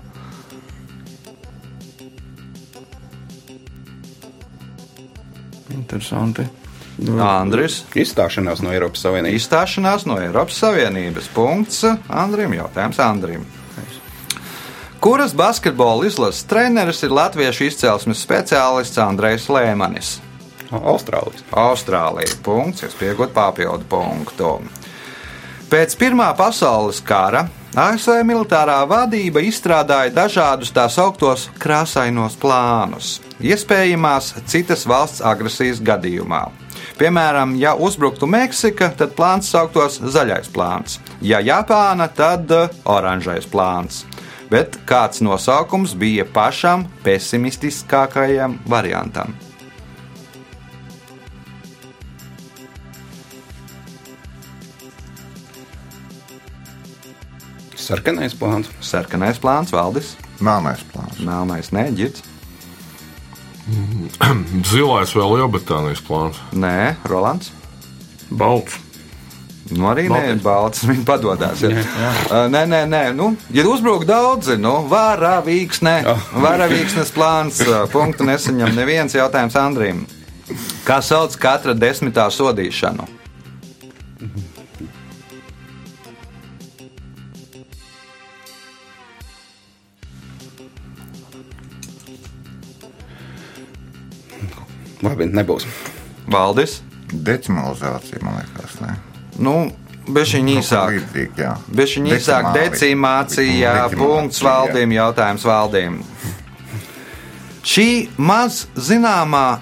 Interesanti. 5.73 6.45
Andris. 7.25 7.81
Izstāšanās 7.97 8.61
no 8.61 8.75
Eiropas 8.75 9.07
Savienības. 9.07 9.41
Izstāšanās 9.41 10.05
no 10.05 10.21
Eiropas 10.21 10.61
Savienības. 10.61 11.31
Punkts 11.33 11.85
Andrim. 11.89 12.59
Jautājums 12.61 13.01
Andrim. 13.01 13.47
Kuras 15.01 15.33
basketbola 15.33 16.05
izlases 16.05 16.45
treneris 16.45 17.01
ir 17.07 17.15
latviešu 17.17 17.71
izcelsmes 17.71 18.21
speciālists 18.21 19.01
Andrejs 19.01 19.49
Lēmanis? 19.49 20.19
Austrālijas. 20.71 21.45
Austrālija. 21.51 22.37
Punkts, 22.43 22.85
es 22.87 22.95
pieaugu 22.99 23.29
papildu 23.35 23.87
punktu. 23.91 24.59
Pēc 25.71 25.95
Pirmā 25.99 26.33
pasaules 26.39 26.99
kara 27.07 27.45
ASV 27.79 28.25
militārā 28.27 28.81
vadība 28.91 29.39
izstrādāja 29.47 30.11
dažādus 30.11 30.73
tā 30.75 30.89
sauktos 30.91 31.45
krāsainos 31.63 32.35
plānus, 32.35 33.21
iespējamās 33.39 34.33
citas 34.51 34.83
valsts 34.91 35.23
agresijas 35.23 35.79
gadījumā. 35.79 36.49
Piemēram, 36.99 37.55
ja 37.57 37.77
uzbruktu 37.79 38.27
Meksika, 38.27 38.91
tad 38.99 39.15
plāns 39.15 39.53
sauktos 39.55 40.01
zaļais 40.03 40.51
plāns, 40.51 40.99
ja 41.23 41.39
Japāna, 41.39 42.09
tad 42.11 42.51
eh, 42.51 42.75
oranžais 42.85 43.47
plāns. 43.47 44.03
Bet 44.51 44.81
kāds 44.83 45.23
nosaukums 45.23 45.95
bija 45.95 46.27
pašam 46.27 46.89
pesimistiskākajam 47.07 48.59
variantam? 48.67 49.39
Sarkanais 57.91 58.35
plāns. 58.39 58.69
Sarkanais 58.81 59.39
plāns, 59.43 59.73
valdis, 59.75 60.13
Melnais 60.41 60.83
plāns. 60.93 61.19
melnais 61.27 61.73
neģits. 61.75 62.23
Zilais 64.71 65.11
vēl 65.15 65.35
Lielbritānijas 65.37 66.03
plāns. 66.07 66.39
Nē, 66.55 66.95
Rolands. 67.11 67.51
Balts. 68.31 68.79
Nu, 69.71 69.87
arī 69.91 70.09
nē, 70.11 70.37
balts. 70.43 70.83
Viņa 70.89 71.05
padodas. 71.07 71.61
Ja. 71.63 71.71
Uh, 72.31 72.47
Nē, 72.51 72.65
nē, 72.71 72.81
nē. 72.91 73.03
Nu, 73.15 73.33
ja 73.55 73.63
uzbrūk 73.71 74.07
daudzi, 74.09 74.57
nu, 74.59 74.81
varavīksne, 74.91 75.97
varavīksnes 76.43 77.13
plāns. 77.15 77.61
uh, 77.67 77.85
Punktu 77.93 78.27
nesaņem 78.27 78.75
neviens 78.75 79.15
jautājums 79.15 79.59
Andrim. 79.61 80.03
Kā 80.87 80.99
sauc 81.05 81.37
katra 81.39 81.75
desmitā 81.79 82.27
sodīšanu? 82.35 83.07
Labi, 95.05 95.29
nebūs. 95.33 95.67
Valdis. 96.31 96.81
Decimalizācija, 97.11 98.21
man 98.23 98.39
liekas, 98.39 98.77
ne? 98.85 98.97
Nu, 99.41 99.55
Bez 100.11 100.33
viņa 100.35 100.55
īsāk. 100.61 100.95
Viņa 101.71 102.15
īsāk 102.17 102.49
decimācija, 102.57 103.75
punkts 103.95 104.41
valdīm, 104.43 104.95
jautājums 104.97 105.45
valdīm. 105.47 106.01
Šī 107.61 108.09
maz 108.17 108.65
zināmā 108.75 109.61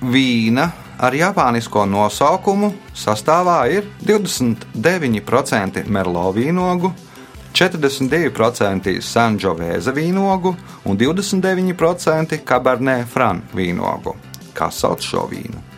vīna 0.00 0.68
ar 1.00 1.16
japānisko 1.16 1.86
nosaukumu 1.88 2.74
sastāvā 2.94 3.62
ir 3.72 3.88
29% 4.04 5.86
merlo 5.88 6.26
vīnogu, 6.36 6.92
42% 7.56 9.00
sanģovēza 9.02 9.94
vīnogu 9.96 10.54
un 10.86 11.00
29% 11.00 12.44
kabernē 12.46 13.00
fran 13.10 13.42
vīnogu. 13.56 14.29
Kā 14.54 14.70
sauc 14.74 15.04
šo 15.04 15.26
vīnu? 15.30 15.70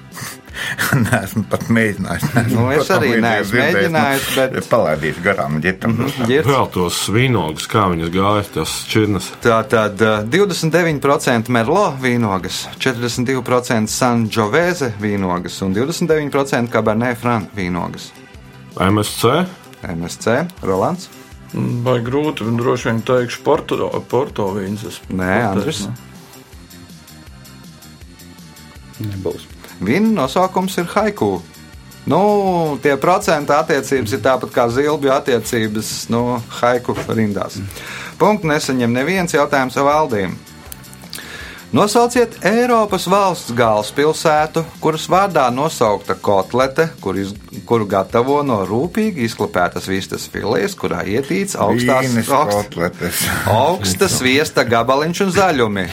Nē, 1.04 1.22
esmu 1.24 1.44
pat 1.50 1.64
mēģinājis. 1.72 2.26
Nu, 2.52 2.66
es 2.74 2.90
arī 2.92 3.14
neesmu 3.22 3.58
mēģinājis, 3.58 4.26
bet 4.36 4.68
palaidīšu 4.70 5.24
garām 5.24 5.58
ģitam. 5.64 5.96
-hmm. 5.96 6.48
Vēl 6.48 6.68
tos 6.74 6.98
vīnogus, 7.12 7.68
kā 7.70 7.86
viņas 7.92 8.12
gāja, 8.14 8.44
tas 8.54 8.74
čirnas. 8.88 9.30
Tā 9.42 9.62
tad 9.68 10.02
29% 10.34 11.48
merlo 11.48 11.86
vīnogas, 12.02 12.66
42% 12.78 13.86
sanģovēze 13.86 14.92
vīnogas 15.00 15.62
un 15.62 15.74
29% 15.74 16.68
kabernē 16.68 17.14
fran 17.16 17.48
vīnogas. 17.56 18.12
MSC? 18.76 19.44
MSC, 19.82 20.46
Rolands. 20.62 21.08
Vai 21.84 21.98
grūti, 22.00 22.46
droši 22.56 22.88
vien 22.88 23.02
teikšu, 23.02 23.42
porto, 23.44 23.90
porto 24.08 24.48
vīns. 24.56 25.02
Nē, 25.10 25.34
Andris. 25.50 25.86
Nebūs. 29.00 29.48
Viņa 29.82 30.12
nosaukums 30.14 30.76
ir 30.78 30.90
haiku. 30.92 31.40
Nu, 32.06 32.78
tie 32.82 32.96
procentu 32.98 33.54
attiecības 33.54 34.16
ir 34.16 34.22
tāpat 34.24 34.50
kā 34.54 34.66
zilbju 34.74 35.12
attiecības 35.14 35.90
no 36.10 36.22
nu, 36.22 36.38
haiku 36.60 36.96
rindās. 37.14 37.60
Punktu 38.18 38.50
nesaņem 38.50 38.90
neviens 38.90 39.34
jautājums 39.34 39.78
valdīm. 39.78 40.34
Nosauciet 41.72 42.34
Eiropas 42.44 43.06
valsts 43.08 43.54
galvaspilsētu, 43.56 44.60
kuras 44.82 45.06
vārdā 45.08 45.46
nosaukta 45.48 46.18
kotlete, 46.20 46.90
kur 47.00 47.16
iz, 47.16 47.30
kuru 47.64 47.86
gatavo 47.88 48.42
no 48.44 48.58
rūpīgi 48.68 49.24
izklapētas 49.24 49.88
vistas 49.88 50.26
filijas, 50.28 50.76
kurā 50.76 51.00
ietīts 51.08 51.56
augstās, 51.56 52.12
augst, 52.28 52.76
augsta 53.48 54.10
sviesta 54.12 54.66
gabaliņš 54.68 55.24
un 55.24 55.32
zaļumi. 55.38 55.86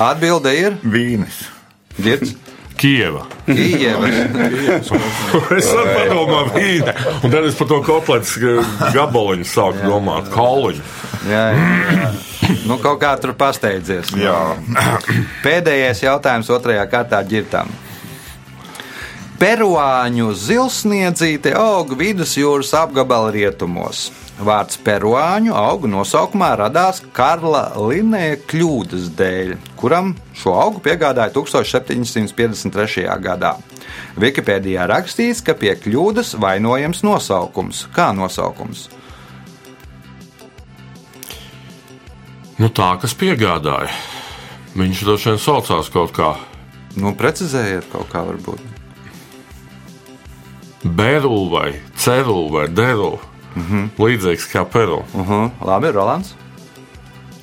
Atbilde 0.00 0.56
ir 0.56 0.80
Vīnes. 0.80 1.53
Girds. 1.98 2.34
Kieva. 2.76 3.26
Kijeva. 3.46 4.08
es 5.58 5.68
varu 5.70 5.92
padomāt, 5.94 6.50
vīna. 6.56 6.94
Un 7.22 7.30
tad 7.30 7.46
es 7.46 7.54
par 7.58 7.68
to 7.70 7.78
kotletes 7.86 8.34
gabaliņu 8.94 9.46
sāku 9.46 9.86
domāt, 9.86 10.28
kauliņu. 10.34 10.82
Jā, 11.30 11.44
jā, 11.54 11.68
jā. 11.94 12.10
Nu, 12.66 12.76
kaut 12.82 12.98
kā 13.00 13.14
tur 13.22 13.32
pasteidzies. 13.38 14.10
Jā. 14.18 14.36
Pēdējais 15.44 16.02
jautājums 16.04 16.50
otrajā 16.52 16.84
kārtā 16.90 17.22
ģirtām. 17.30 17.70
Peruāņu 19.38 20.34
zilsniedzīte 20.38 21.54
aug 21.58 21.94
vidusjūras 21.98 22.74
apgabala 22.82 23.32
rietumos. 23.34 24.08
Vārds 24.34 24.80
peruāņu 24.82 25.52
augu 25.54 25.86
nosaukumā 25.86 26.48
radās 26.58 26.98
Karla 27.14 27.68
Linēja 27.78 28.40
kļūdas 28.50 29.12
dēļ, 29.14 29.52
kuram 29.78 30.10
šo 30.34 30.56
augu 30.58 30.82
piegādāja 30.82 31.30
1753. 31.36 33.06
gadā. 33.22 33.52
Wikipēdijā 34.18 34.88
rakstīts, 34.90 35.42
ka 35.44 35.54
pie 35.58 35.76
kļūdas 35.78 36.34
vainojams 36.42 37.04
nosaukums. 37.06 37.84
Kā 37.94 38.10
nosaukums? 38.16 38.88
Nu, 42.58 42.70
tā, 42.70 42.92
kas 43.02 43.14
piegādāja. 43.18 43.90
Viņš 44.74 45.04
droši 45.06 45.30
vien 45.30 45.40
saucās 45.42 45.90
kaut 45.94 46.10
kā. 46.14 46.32
Nu, 46.98 47.14
precizējiet 47.18 47.86
kaut 47.92 48.10
kā 48.10 48.24
varbūt. 48.26 48.62
Beru 50.84 51.46
vai 51.50 51.68
ceru 51.98 52.48
vai 52.50 52.66
deru. 52.70 53.12
Mm 53.54 53.62
-hmm. 53.70 53.88
Līdzīgs 53.98 54.48
kā 54.52 54.64
Peru. 54.64 55.04
Uh 55.14 55.28
-huh. 55.28 55.50
Labi, 55.60 55.90
Rolands. 55.90 56.34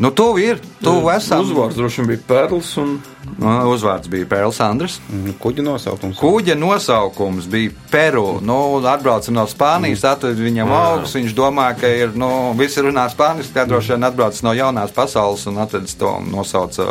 Nu, 0.01 0.09
tuvu 0.11 0.39
ir, 0.39 0.57
tuvu 0.81 1.11
esam. 1.13 1.43
Uzvārds 1.45 1.75
droši 1.77 2.01
vien 2.01 2.07
bija 2.07 2.19
Perls. 2.27 2.77
Un... 2.81 2.95
Nu, 3.37 3.51
uzvārds 3.69 4.09
bija 4.09 4.25
Pērls 4.25 4.57
Andris. 4.65 4.95
Kuģa 5.39 5.61
nosaukums. 5.61 6.17
Kuģa 6.17 6.55
nosaukums 6.57 7.45
bija 7.45 7.69
Peru. 7.91 8.39
Nu, 8.41 8.55
atbraucam 8.89 9.37
no 9.37 9.45
Spānijas, 9.45 10.01
atved 10.09 10.41
viņam 10.41 10.73
augus. 10.73 11.13
Viņš 11.19 11.35
domā, 11.37 11.67
ka 11.77 11.91
ir, 11.93 12.15
nu, 12.17 12.31
visi 12.57 12.81
runā 12.81 13.05
spāniski, 13.13 13.53
tad 13.53 13.69
droši 13.69 13.93
vien 13.93 14.09
atbrauc 14.09 14.41
no 14.41 14.55
jaunās 14.57 14.95
pasaules 14.95 15.45
un 15.51 15.61
atvedis 15.61 15.93
to 16.01 16.15
nosauca 16.31 16.87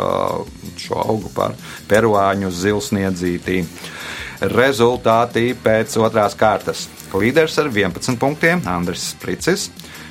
šo 0.79 1.03
augu 1.03 1.33
par 1.35 1.59
peruāņu 1.91 2.53
zilsniedzītī. 2.63 3.65
Rezultāti 4.41 5.51
pēc 5.53 5.93
otrās 6.01 6.33
kārtas. 6.33 6.87
Līderis 7.13 7.59
ar 7.61 7.67
11 7.69 8.17
punktiem 8.17 8.63
Andris 8.65 9.11
Spricis, 9.11 9.67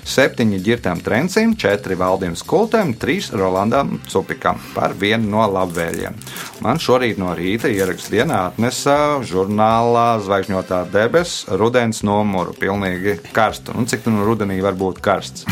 7 0.06 0.54
ģirtam 0.62 1.00
Trencim, 1.02 1.56
4 1.58 1.96
Valdim 1.98 2.36
Skultam, 2.38 2.92
3 2.94 3.32
Rolandam 3.34 3.96
Cupikam 4.06 4.60
par 4.74 4.94
vienu 4.94 5.32
no 5.34 5.48
labvēliem. 5.50 6.14
Man 6.62 6.78
šorīt 6.78 7.18
no 7.18 7.34
rīta 7.34 7.72
ieraksts 7.74 8.12
dienā 8.14 8.44
atnesa 8.52 8.96
žurnālā 9.26 10.20
Zvaigžņotā 10.22 10.84
debesis 10.94 11.48
rudens 11.50 12.04
numuru, 12.06 12.54
pilnīgi 12.54 13.18
karstu. 13.34 13.74
Un 13.74 13.90
cik 13.90 14.06
nu 14.06 14.22
rudenī 14.28 14.60
var 14.62 14.78
būt 14.78 15.02
karsts? 15.02 15.48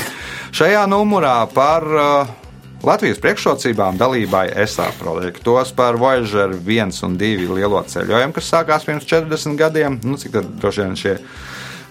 Šajā 0.54 0.86
numurā 0.86 1.40
par 1.50 1.84
uh, 1.90 2.36
Latvijas 2.78 3.18
priekšrocībām 3.18 3.96
dalībai 3.98 4.44
ESA 4.62 4.92
projektos 5.00 5.72
par 5.74 5.96
Voyager 5.98 6.52
1 6.54 6.92
un 7.02 7.16
2 7.18 7.48
lielo 7.50 7.80
ceļojumu, 7.82 8.36
kas 8.36 8.50
sākās 8.52 8.86
pirms 8.86 9.08
40 9.08 9.58
gadiem. 9.58 9.96
Nu, 10.06 10.14
cik 10.14 10.36
tad 10.36 10.52
droši 10.62 10.84
vien 10.84 10.94
šie 11.00 11.16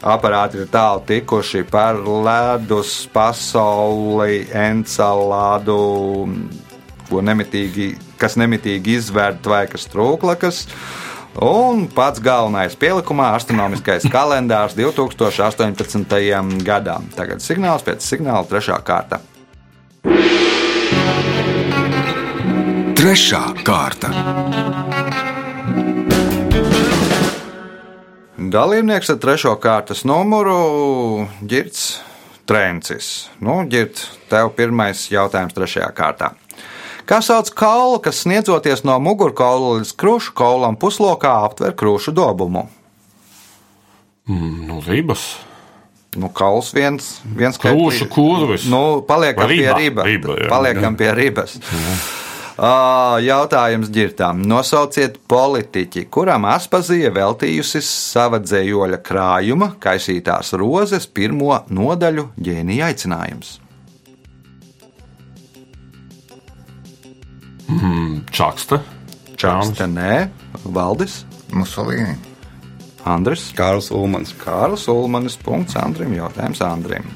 aparāti 0.07 0.61
ir 0.61 0.71
tālu 0.71 1.03
tikuši 1.09 1.65
par 1.67 1.99
ledus 1.99 3.01
pasauli, 3.11 4.45
encelādu, 4.47 5.77
ko 7.11 7.19
nemitīgi, 7.19 7.91
kas 8.21 8.39
nemitīgi 8.39 8.95
izvērt 9.01 9.43
vai 9.43 9.65
kas 9.67 9.89
trūklakas. 9.91 10.65
Un 11.43 11.89
pats 11.91 12.23
galvenais 12.23 12.79
pielikumā- 12.79 13.33
astronomiskais 13.37 14.07
kalendārs 14.15 14.79
2018. 14.79 16.63
gadam. 16.63 17.11
Tagad 17.11 17.43
signāls 17.43 17.83
pēc 17.83 18.07
signāla 18.07 18.47
trešā 18.47 18.79
kārta. 18.87 19.19
Trešā 23.07 23.39
kārta. 23.63 24.09
Dalībnieks 28.35 29.13
ar 29.13 29.19
trešo 29.23 29.53
kārtas 29.63 30.01
numuru- 30.03 30.57
Girts 31.53 32.01
Trēncis. 32.51 33.29
Nu, 33.39 33.61
Girt, 33.71 34.01
tev 34.27 34.51
pirmais 34.59 35.05
jautājums 35.07 35.55
trešajā 35.55 35.87
kārtā. 35.95 36.33
Kā 37.07 37.21
sauc 37.23 37.53
kaulu, 37.55 38.01
kas 38.03 38.25
sniedzoties 38.25 38.83
no 38.83 38.99
mugurkaula 38.99 39.79
līdz 39.79 39.95
krūšu 39.95 40.35
kaulam 40.35 40.75
puslokā 40.75 41.31
aptver 41.47 41.79
krūšu 41.79 42.11
dobumu? 42.11 42.67
Mm, 44.27 44.67
nu, 44.67 44.81
ribas. 44.83 45.37
Nu, 46.17 46.27
kauls 46.27 46.73
viens, 46.75 47.21
viens 47.23 47.55
Krūšu 47.55 48.11
kurvis. 48.11 48.67
Nu, 48.67 48.99
paliekam 48.99 49.47
Vai 49.47 49.55
pie 49.55 49.63
riba? 49.63 49.79
riba. 49.79 50.03
Riba, 50.03 50.39
jā. 50.43 50.49
paliekam 50.51 50.99
pie 50.99 51.13
ribas. 51.15 51.55
Ā, 51.55 52.16
Jautājums 52.57 53.91
ģirtām. 53.93 54.41
Nosauciet 54.49 55.19
politiķi, 55.29 56.07
kuram 56.09 56.47
Aspazija 56.49 57.11
veltījusi 57.13 57.83
sava 57.85 58.39
dzējoļa 58.41 58.97
krājuma, 59.05 59.75
kaisītās 59.83 60.55
rozes 60.57 61.05
pirmo 61.05 61.59
nodaļu 61.69 62.31
ģēnija 62.41 62.89
aicinājums. 62.89 63.59
Čakste. 68.33 68.81
Čāns, 69.37 69.75
te 69.77 69.85
nē, 69.85 70.25
Valdis, 70.73 71.21
Musolīni. 71.53 72.17
Andris. 73.07 73.51
Kārls 73.55 73.91
Ulmans. 73.95 74.33
Kārlis 74.41 74.87
Ulmanis. 74.91 75.37
Punkts 75.39 75.77
Andrim. 75.79 76.11
Jautājums 76.17 76.61
Andrim. 76.65 77.07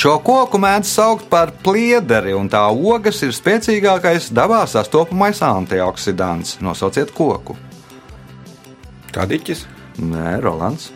Šo 0.00 0.14
koku 0.24 0.56
mēdz 0.56 0.88
saukt 0.88 1.26
par 1.28 1.50
pliederi, 1.60 2.30
un 2.32 2.46
tā 2.48 2.62
ogas 2.72 3.18
ir 3.26 3.34
spēcīgākais 3.36 4.30
dabā 4.32 4.62
sastopamais 4.64 5.42
antioksidants. 5.44 6.54
Nosauciet 6.64 7.12
koku. 7.12 7.52
Kadiķis. 9.12 9.66
Nē, 10.00 10.38
Rolands. 10.40 10.86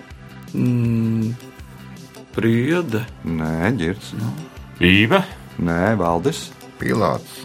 Priede. 2.33 3.03
Nē, 3.29 3.75
Girts. 3.77 4.15
Īve. 4.81 5.21
Nē, 5.61 5.83
Valdis. 6.01 6.47
Pilāts. 6.81 7.43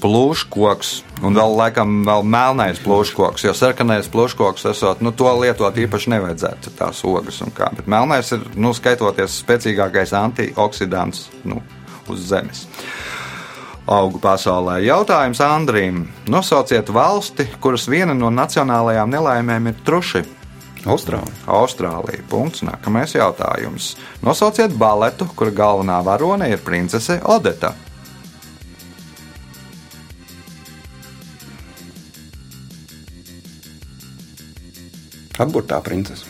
Plūškoks, 0.00 0.90
un 1.26 1.36
vēl 1.36 1.56
laikam 1.58 2.00
vēl 2.08 2.24
melnais 2.26 2.80
plūškoks, 2.84 3.44
jo 3.46 3.54
sarkanais 3.56 4.08
plūškoks 4.12 4.66
esot, 4.72 5.04
nu, 5.04 5.12
to 5.12 5.30
lietot 5.40 5.76
īpaši 5.76 6.14
nevajadzētu, 6.14 6.74
tās 6.78 7.04
ogas 7.08 7.40
un 7.44 7.54
kā. 7.54 7.70
Bet 7.76 7.90
melnais 7.90 8.32
ir, 8.36 8.44
nu, 8.56 8.72
skaitoties 8.76 9.40
spēcīgākais 9.44 10.14
antioksidants 10.16 11.28
nu, 11.48 11.60
uz 12.10 12.26
zemes. 12.32 12.66
Augu 13.90 14.20
pasaulē 14.22 14.76
jautājums 14.84 15.40
Andrim. 15.42 16.04
Nosauciet 16.30 16.92
valsti, 16.94 17.48
kuras 17.60 17.88
viena 17.90 18.14
no 18.14 18.30
nacionālajām 18.30 19.10
nelaimēm 19.10 19.72
ir 19.72 19.80
truši. 19.86 20.22
Austrālija. 20.86 21.34
Austrālija. 21.50 22.22
Punkts. 22.30 22.62
Nākamais 22.64 23.16
jautājums. 23.16 23.96
Nosauciet 24.24 24.72
baletu, 24.78 25.28
kura 25.36 25.52
galvenā 25.52 25.98
varone 26.06 26.48
ir 26.52 26.62
princese 26.64 27.18
Odeta. 27.24 27.74
Atburtā 35.40 35.78
princese. 35.84 36.24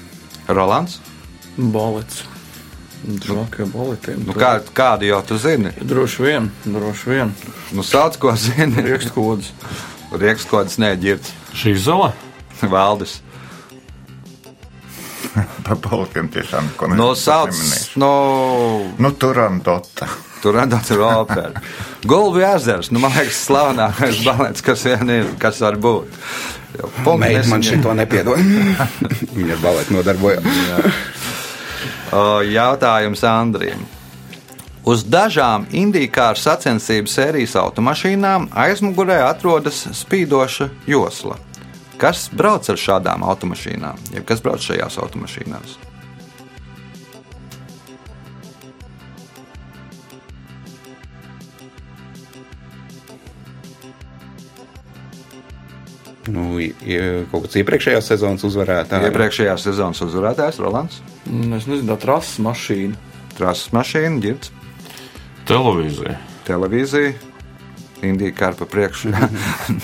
Rolands. 0.50 0.98
Balets. 1.56 2.24
Žakai 3.24 3.64
baletiem. 3.72 4.20
Nu, 4.28 4.34
kā, 4.36 4.58
kādu 4.76 5.06
jau 5.08 5.22
tu 5.24 5.38
zini? 5.40 5.70
Droši 5.80 6.22
vien, 6.26 6.50
droši 6.68 7.08
vien. 7.10 7.30
Nu, 7.72 7.82
sauc, 7.86 8.18
ko 8.20 8.34
zini. 8.36 8.76
Riekstkods. 8.84 9.48
Riekskodas 10.12 10.76
neģirds. 10.82 11.30
Šī 11.56 11.72
zala? 11.80 12.10
Valdis. 12.60 13.20
Par 15.64 15.76
balkiem 15.80 16.28
tiešām 16.34 16.68
neko 16.72 16.88
Nu, 16.92 17.12
sauc, 17.16 17.54
neminēšu. 17.54 18.00
nu, 18.02 18.10
Nu, 19.00 19.12
Turandota. 19.16 20.08
Tur 20.42 20.56
redzams, 20.58 20.90
ir 20.90 21.04
opera. 21.04 21.62
Gulbi 22.08 22.44
ezers, 22.46 22.90
nu, 22.94 23.02
man 23.02 23.14
liekas, 23.16 23.44
slavenākais 23.46 24.24
balets, 24.26 24.64
kas 24.64 24.84
vien 24.88 25.14
ir, 25.20 25.30
kas 25.40 25.60
var 25.64 25.78
būt. 25.80 26.18
Meita 26.80 27.04
man 27.06 27.24
nesaņem. 27.34 27.66
šito 27.66 27.94
nepiedod. 27.98 28.38
Viņa 29.36 29.56
ar 29.56 29.62
baleti 29.62 29.96
nodarbojās. 29.96 30.44
Jautājums 32.50 33.24
Andriem. 33.26 33.82
Uz 34.88 35.04
dažām 35.04 35.66
indīkāru 35.76 36.40
sacensību 36.40 37.10
sērijas 37.10 37.52
automašīnām 37.60 38.48
aizmugurē 38.56 39.20
atrodas 39.26 39.84
spīdoša 39.98 40.70
josla. 40.88 41.36
Kas 42.00 42.30
brauc 42.32 42.64
ar 42.72 42.80
šādām 42.80 43.26
automašīnām? 43.28 44.00
Ja 44.16 44.24
kas 44.24 44.40
brauc 44.40 44.64
šajās 44.64 44.96
automašīnās? 45.04 45.89
Nu, 56.28 56.58
kaut 57.30 57.46
kāds 57.46 57.56
iepriekšējās 57.62 58.10
sezonas 58.12 58.44
uzvarētājs. 58.44 59.06
Iepriekšējās 59.08 59.62
sezonas 59.70 60.02
uzvarētājs 60.04 60.60
Rolands, 60.60 61.00
Mm, 61.30 61.52
Es 61.56 61.66
nezinu, 61.68 61.88
tā 61.92 61.96
trases 62.00 62.38
mašīna. 62.44 62.94
trases 63.38 63.70
mašīna, 63.72 64.20
ģirds, 64.24 64.50
Televīzija. 65.48 66.16
televīzija. 66.46 67.12
Indija 68.02 68.32
kā 68.32 68.48
pa 68.56 68.64
priekšu. 68.64 69.10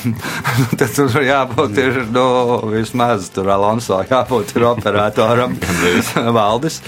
Tad 0.81 0.88
tur 0.96 1.18
jābūt 1.20 1.77
ir, 1.83 1.99
nu, 2.12 2.25
vismaz 2.72 3.29
tur 3.35 3.51
Alonso 3.53 3.99
jābūt 4.09 4.55
ir 4.57 4.64
operatoram. 4.70 5.57
Valdis. 6.38 6.81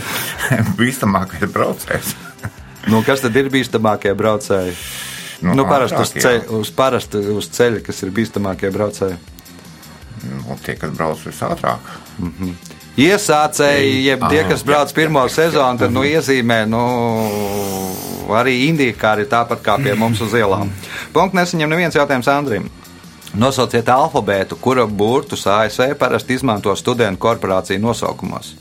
Bīstamākais 0.79 1.53
braucējs. 1.53 2.15
Nu, 2.89 3.03
kas 3.05 3.21
tad 3.21 3.37
ir 3.37 3.51
bīstamākie 3.53 4.15
braucēji? 4.17 4.73
Nu, 5.45 5.53
nu, 5.55 5.67
parasti 5.69 6.01
uz, 6.01 6.13
ceļ, 6.17 6.39
uz, 6.57 6.71
parasti 6.75 7.21
uz 7.37 7.51
ceļa, 7.53 7.83
kas 7.85 8.01
ir 8.03 8.11
bīstamākie 8.17 8.71
braucēji. 8.73 9.19
Nu, 10.25 10.57
tie, 10.65 10.75
kas 10.79 10.91
brauc 10.97 11.21
visātrāk. 11.27 11.93
Iesācēji, 12.99 14.05
jeb 14.09 14.25
tie, 14.31 14.43
kas 14.49 14.65
brauc 14.67 14.93
pirmo 14.97 15.23
sezonu, 15.31 15.79
tad 15.79 15.95
nu, 15.95 16.03
iezīmē 16.03 16.65
nu, 16.67 16.83
arī 18.35 18.57
indīkāri 18.69 19.29
tāpat 19.31 19.63
kā 19.63 19.79
pie 19.83 19.95
mums 19.95 20.21
uz 20.25 20.35
ielām. 20.35 20.73
Punkts 21.15 21.39
nesaņem 21.39 21.71
neviens 21.71 21.99
jautājums 21.99 22.31
Andrim. 22.33 22.71
Nosauciet 23.39 23.89
alfabētu, 23.93 24.57
kura 24.59 24.87
burtus 24.87 25.45
ASV 25.47 25.93
parasti 26.01 26.35
izmanto 26.35 26.75
studentu 26.77 27.21
korporāciju 27.27 27.83
nosaukumos. 27.85 28.55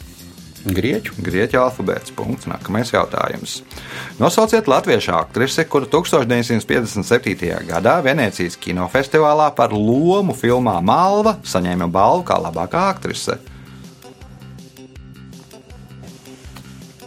Grieķu. 0.68 1.16
Grieķu 1.24 1.60
alfabēts. 1.62 2.14
Punkts. 2.18 2.48
Nākamais 2.50 2.92
jautājums. 2.92 3.62
Nosauciet 4.20 4.68
latviešu 4.68 5.14
aktrisi, 5.16 5.66
kura 5.70 5.88
1957. 5.92 7.52
gadā 7.70 7.98
Venecijas 8.04 8.58
kinofestivālā 8.60 9.50
par 9.56 9.76
lomu 9.76 10.36
filmā 10.38 10.80
Malva 10.84 11.38
saņēma 11.48 11.88
balvu 11.92 12.26
kā 12.28 12.40
labākā 12.48 12.88
aktrise. 12.94 13.38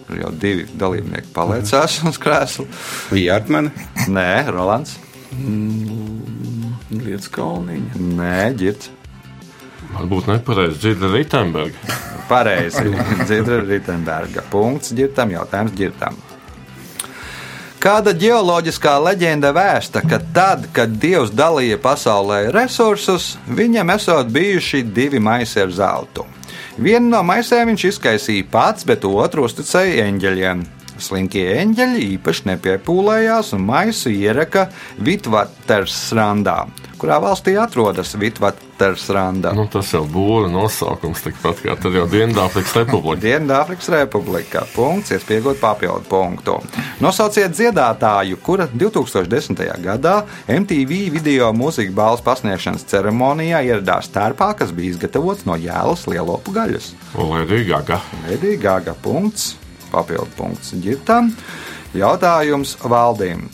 Tur 0.06 0.22
jau 0.24 0.30
divi 0.42 0.64
dalībnieki 0.74 1.30
paliecās 1.34 2.00
uz 2.08 2.18
krēsla. 2.18 2.66
Vijārtmane. 3.14 3.70
Nē, 4.10 4.30
Rolands. 4.50 4.96
Lietas 6.90 7.30
kalniņa. 7.30 8.00
Nē, 8.18 8.38
ģirds. 8.58 8.90
Varbūt 9.96 10.30
nepareizi 10.30 10.78
dzird 10.84 11.10
Ritenberga. 11.14 12.00
Pareizi. 12.30 12.90
Dzirda 13.26 13.60
Ritenberga. 13.64 14.44
Punkts 14.50 14.94
ģirtam, 14.94 15.32
jautājums 15.34 15.74
ģirtam. 15.74 16.18
Kāda 17.80 18.12
ģeoloģiskā 18.12 18.92
leģenda 19.00 19.54
vēsta, 19.56 20.02
ka 20.04 20.18
tad, 20.36 20.66
kad 20.76 20.92
Dievs 21.00 21.32
dalīja 21.32 21.78
pasaulē 21.80 22.42
resursus, 22.52 23.32
viņam 23.48 23.94
esot 23.96 24.28
bijuši 24.30 24.82
divi 24.84 25.18
maisi 25.18 25.62
ar 25.64 25.72
zeltu. 25.72 26.26
Vienu 26.76 27.08
no 27.14 27.24
maisēm 27.26 27.72
viņš 27.72 27.86
izkaisīja 27.88 28.46
pats, 28.52 28.84
bet 28.86 29.08
otru 29.08 29.48
uzticēja 29.48 30.06
eņģeļiem. 30.06 30.66
Slinkie 31.00 31.46
eņģeļi 31.56 32.06
īpaši 32.18 32.50
nepiepūlējās 32.52 33.54
un 33.56 33.64
maisu 33.64 34.12
ieraka 34.12 34.68
Vitvatersrandā, 35.00 36.58
kurā 37.00 37.16
valstī 37.24 37.56
atrodas 37.58 38.12
Vitvatersranda. 38.80 39.52
Nu, 39.52 39.66
tas 39.68 39.90
jau 39.92 40.06
būra 40.08 40.48
nosaukums, 40.48 41.20
tikpat 41.24 41.60
kā 41.60 41.74
tad 41.76 41.92
jau 41.94 42.06
Dienvidāfrikas 42.08 42.72
Republika. 42.78 43.20
Dienvidāfrikas 43.26 43.90
Republika. 43.92 44.62
Punkts, 44.72 45.12
iespējot 45.12 45.60
papildu 45.60 46.08
punktu. 46.08 46.56
Nosauciet 47.04 47.52
dziedātāju, 47.52 48.38
kura 48.40 48.68
2010. 48.72 49.60
gadā 49.84 50.14
MTV 50.48 51.02
video 51.12 51.50
mūzikas 51.52 51.92
balvas 51.96 52.24
pasniegšanas 52.24 52.86
ceremonijā 52.88 53.60
ieradās 53.68 54.08
tērpā, 54.14 54.54
kas 54.56 54.72
bija 54.72 54.94
izgatavots 54.94 55.44
no 55.48 55.58
jēlas 55.60 56.06
lielopu 56.08 56.56
gaļas. 56.56 56.94
Lēdija 57.20 57.68
Gaga. 57.74 58.00
Lēdija 58.24 58.62
Gaga. 58.64 58.96
Punkts, 59.04 59.58
papildu 59.92 60.30
punkts 60.38 60.72
ģirtam. 60.80 61.34
Jautājums 61.92 62.78
valdīm. 62.80 63.44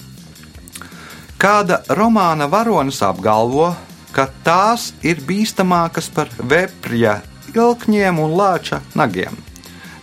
Kāda 1.37 1.83
romāna 1.99 2.47
varonis 2.49 3.03
apgalvo, 3.05 3.75
ka 4.17 4.31
tās 4.45 4.95
ir 5.05 5.21
bīstamākas 5.29 6.09
par 6.15 6.31
veprija 6.41 7.19
ilkņiem 7.53 8.23
un 8.23 8.33
lāča 8.39 8.81
nagiem? 8.97 9.37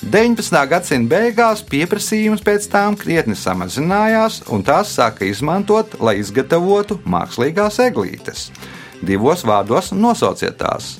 19. 0.04 0.58
gadsimta 0.67 1.15
beigās 1.15 1.62
pieprasījums 1.63 2.43
pēc 2.43 2.67
tām 2.69 2.97
krietni 2.99 3.38
samazinājās, 3.39 4.41
un 4.52 4.65
tās 4.67 4.91
sāka 4.97 5.23
izmantot, 5.26 5.95
lai 6.04 6.17
izgatavotu 6.19 6.99
mākslīgās 7.08 7.80
eglītes. 7.86 8.49
Divos 9.04 9.45
vārdos 9.47 9.93
nosauciet 9.95 10.60
tās. 10.60 10.97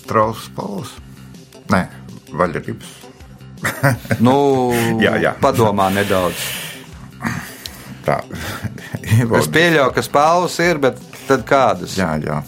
Strauss 0.00 0.48
Pauls. 0.56 0.96
Nē, 1.72 1.84
vaļarības. 2.32 2.96
Nu, 4.24 4.34
Jā, 5.04 5.14
jā. 5.22 5.36
Padomā 5.44 5.92
nedaudz. 5.94 6.48
Tā. 8.02 8.18
Es 9.40 9.48
pieļauju, 9.52 9.92
ka 9.96 10.02
spēles 10.06 10.58
ir, 10.64 10.78
bet 10.82 11.00
tad 11.28 11.42
kādas? 11.48 11.96
Jā, 11.98 12.12
jā. 12.22 12.40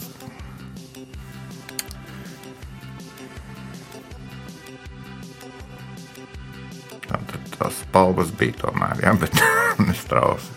Tā 7.05 7.19
tad 7.31 7.51
tās 7.59 7.81
palvas 7.93 8.33
bija 8.39 8.57
tomēr, 8.65 9.03
jā, 9.05 9.15
bet 9.21 9.43
nestrauss. 9.87 10.51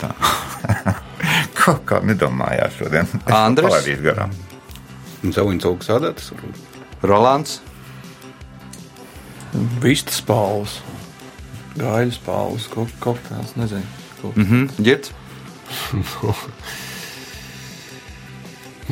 Tā. 0.00 0.12
Kaut 1.62 1.84
kā 1.86 2.00
nedomājās 2.02 2.74
šodien. 2.80 3.06
Es 3.22 3.34
Andres? 3.38 3.68
palaidīšu 3.70 4.04
garām. 4.08 4.32
Zauņas 5.22 5.68
augstas 5.68 5.96
adatas. 6.00 6.32
varbūt. 6.34 6.80
Rolands, 7.06 7.60
Vistas 9.82 10.16
spāles. 10.22 10.78
Gaļas 11.76 12.16
spāles, 12.18 12.66
kaut, 12.72 12.92
kaut 13.00 13.18
kāds, 13.28 13.52
nezinu. 13.60 13.84
Kaut. 14.22 14.36
mhm, 14.38 14.68
Girts, 14.78 15.10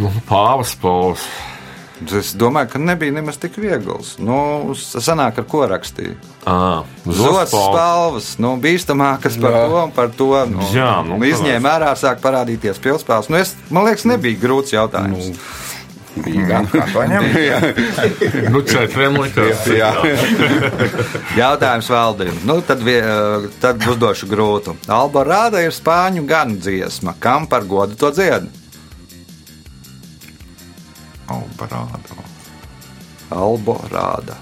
Nu, 0.00 0.10
pāvas 0.28 0.74
Pauls. 0.80 1.24
Es 2.00 2.30
domāju, 2.32 2.70
ka 2.72 2.78
nebija 2.80 3.12
nemaz 3.12 3.36
tik 3.36 3.58
viegls. 3.60 4.14
Nu, 4.22 4.72
sanāk, 4.78 5.42
ar 5.42 5.44
ko 5.50 5.66
rakstīja. 5.68 6.14
Ah, 6.48 6.86
Zots 7.04 7.52
spalvas, 7.52 8.30
nu, 8.40 8.54
bīstamākas 8.62 9.36
par 9.42 9.52
Jā. 9.52 9.64
to 9.68 9.82
un 9.82 9.92
par 9.92 10.08
to. 10.16 10.30
Nu, 10.48 10.64
Jā, 10.72 11.02
nu, 11.04 11.18
nu, 11.20 11.28
izņēma 11.28 11.74
ārā, 11.74 11.90
sāk 12.00 12.22
parādīties 12.24 12.80
pilspēles. 12.80 13.28
Nu, 13.28 13.36
es, 13.42 13.52
man 13.68 13.84
liekas, 13.90 14.06
nebija 14.08 14.40
grūts 14.40 14.72
jautājums. 14.72 15.28
Jā, 15.34 15.36
kā 16.18 16.84
to 16.92 17.04
ņemt? 17.06 18.50
Nu, 18.50 18.62
četriem 18.66 19.16
likās. 19.20 19.62
Jā. 19.70 19.90
Jautājums 21.38 21.90
valdībai. 21.90 22.42
Nu, 22.48 22.58
tad, 22.66 22.82
vie- 22.84 23.50
tad 23.62 23.82
uzdošu 23.86 24.26
grūtu. 24.30 24.74
Alba 24.90 25.24
rāda 25.24 25.62
ir 25.64 25.74
spāņu 25.76 26.26
gan 26.26 26.58
dziesma. 26.58 27.14
Kam 27.22 27.46
par 27.46 27.64
godu 27.70 27.96
to 28.00 28.10
dzied? 28.10 28.50
Albarādo. 31.30 32.24
Alba 33.30 33.76
rāda. 33.92 34.38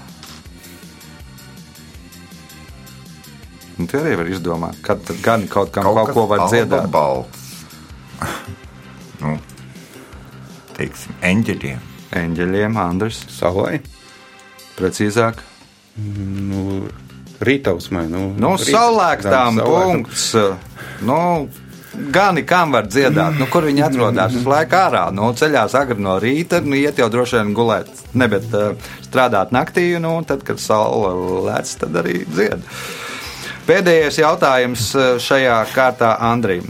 Un 3.79 3.87
tie 3.87 4.01
arī 4.01 4.17
var 4.19 4.27
izdomāt, 4.27 4.81
kad 4.83 4.99
tad 5.07 5.21
gan 5.23 5.45
kaut 5.47 5.69
kam 5.71 5.85
kaut, 5.87 5.95
kaut 6.09 6.13
ko 6.17 6.25
var 6.27 6.49
dziedāt. 6.51 6.89
Balts. 6.91 7.45
nu, 9.23 9.37
teiksim, 10.79 11.15
eņģeļiem. 11.29 11.85
Eņģeļiem, 12.23 12.77
Andris, 12.81 13.21
Savai. 13.35 13.79
precīzāk. 14.79 15.41
Nu, 15.99 16.87
Rītausmai. 17.43 18.05
Nu, 18.11 18.29
Nu, 18.37 18.53
rīt- 18.57 18.71
saulēktam. 18.73 19.59
punkts. 19.63 20.29
Nu, 21.01 21.49
Gani 22.13 22.43
kam 22.45 22.71
var 22.71 22.85
dziedāt, 22.87 23.37
nu, 23.39 23.45
kur 23.49 23.63
viņi 23.65 23.81
atrodas 23.83 24.35
laiku 24.45 24.75
ārā. 24.77 25.11
Nu, 25.11 25.33
ceļās 25.33 25.73
agri 25.75 25.97
no 25.99 26.13
rīta, 26.21 26.61
nu, 26.63 26.75
iet 26.77 26.99
jau 27.01 27.09
droši 27.09 27.39
vien 27.39 27.53
gulēt, 27.57 27.89
ne, 28.13 28.27
bet 28.29 28.45
uh, 28.53 28.75
strādāt 29.03 29.51
naktī, 29.51 29.99
nu, 29.99 30.13
un 30.21 30.23
tad, 30.23 30.43
kad 30.47 30.61
saule 30.61 31.09
lec, 31.49 31.71
tad 31.81 31.97
arī 31.99 32.21
dzied. 32.29 32.61
Pēdējais 33.67 34.19
jautājums 34.21 34.85
uh, 34.95 35.17
šajā 35.19 35.57
kārtā 35.73 36.13
Andrim. 36.29 36.69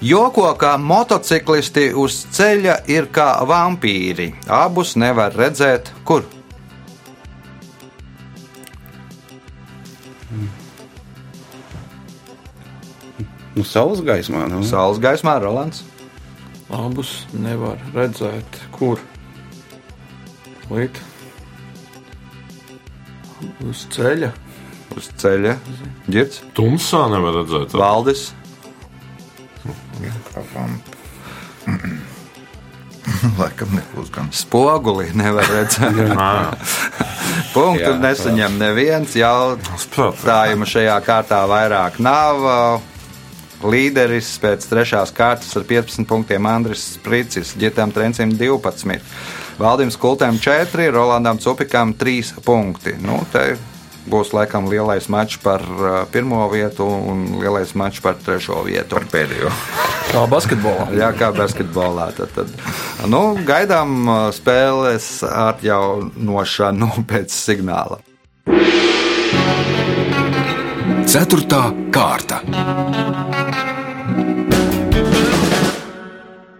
Joko, 0.00 0.52
ka 0.54 0.76
motociklisti 0.78 1.88
uz 1.98 2.20
ceļa 2.30 2.76
ir 2.86 3.08
kā 3.10 3.32
vampīri. 3.48 4.30
Abus 4.46 4.94
nevar 4.94 5.34
redzēt, 5.34 5.90
kur. 6.06 6.22
Nu, 13.58 13.64
saules 13.66 14.04
gaismā. 14.06 14.46
Nu. 14.46 14.62
Saules 14.62 15.00
gaismā, 15.02 15.34
Rolands. 15.42 15.82
Abus 16.70 17.24
nevar 17.34 17.80
redzēt, 17.90 18.60
kur. 18.76 19.02
Līt. 20.70 21.00
Uz 23.66 23.86
ceļa. 23.94 24.30
Uz 24.98 25.08
ceļa 25.20 25.56
ģirts, 26.10 26.40
Tumsā 26.56 27.04
nevar 27.10 27.40
redzēt. 27.42 27.74
valdis. 27.74 28.28
Kā 30.32 30.44
vamp. 30.54 30.94
Laikam 33.40 33.72
nebūs 33.72 34.10
gan. 34.12 34.28
Spoguli 34.34 35.08
nevar 35.16 35.48
redzēt. 35.48 35.80
Punktu 37.54 37.86
Jā, 37.86 37.96
nesaņem 38.02 38.58
neviens. 38.60 39.16
Jautājumu 39.16 40.68
šajā 40.68 40.98
kārtā 41.06 41.42
vairāk 41.48 41.98
nav. 42.04 42.44
Līderis 43.58 44.28
pēc 44.38 44.68
trešās 44.70 45.10
kārtas 45.14 45.56
ar 45.58 45.64
15 45.66 46.06
punktiem 46.06 46.46
Andris 46.46 46.84
Spricis, 46.94 47.56
Gitam 47.58 47.90
Trencim 47.90 48.36
12, 48.38 49.00
Valdim 49.58 49.90
Skultēm 49.90 50.38
4, 50.38 50.92
Rolandam 50.94 51.40
Cupikam 51.42 51.90
3 51.98 52.38
punkti. 52.46 52.94
Nu, 53.02 53.18
te 53.32 53.56
būs 54.10 54.32
laikam 54.36 54.68
lielais 54.70 55.08
mačs 55.12 55.38
par 55.42 55.64
pirmo 56.12 56.42
vietu 56.52 56.86
un 56.86 57.24
lielais 57.42 57.74
mačs 57.78 58.02
par 58.04 58.18
trešo 58.24 58.62
vietu. 58.66 58.96
Par 58.96 59.08
pēdējo. 59.12 59.52
Kā 60.08 60.24
basketbolā. 60.30 60.88
Jā, 60.96 61.12
kā 61.16 61.30
basketbolā. 61.36 62.08
Tad, 62.16 62.32
tad, 62.36 62.52
nu, 63.10 63.22
gaidām 63.48 64.08
spēles 64.34 65.10
atjaunošanu 65.28 66.92
pēc 67.10 67.34
signāla. 67.34 68.00
Ceturtā 71.08 71.70
kārta. 71.92 72.42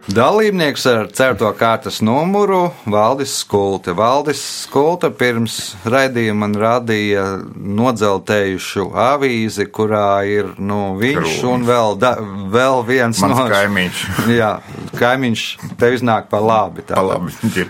Dalībnieks 0.09 0.87
ar 0.89 1.11
certo 1.13 1.51
kārtas 1.53 1.99
numuru 2.01 2.71
Valdis 2.89 3.35
Skulte. 3.43 3.93
Valdis 3.93 4.41
Skulte 4.63 5.11
pirms 5.13 5.59
raidījuma 5.85 6.47
man 6.47 6.55
radīja 6.57 7.25
nodzeltējušu 7.53 8.87
avīzi, 8.97 9.67
kurā 9.69 10.23
ir 10.25 10.55
nu, 10.57 10.95
viņš 10.97 11.19
Krūms. 11.21 11.45
un 11.51 11.67
vēl, 11.69 11.99
da, 12.01 12.15
vēl 12.55 12.81
viens 12.89 13.21
Mans 13.21 13.37
no 13.37 13.45
kaimiņš. 13.53 14.01
Jā, 14.41 14.55
kaimiņš 14.97 15.45
tev 15.77 15.99
iznāk 15.99 16.33
pa 16.33 16.41
labi. 16.41 16.87
tā. 16.89 16.97
Pa 16.97 17.05
labi. 17.11 17.69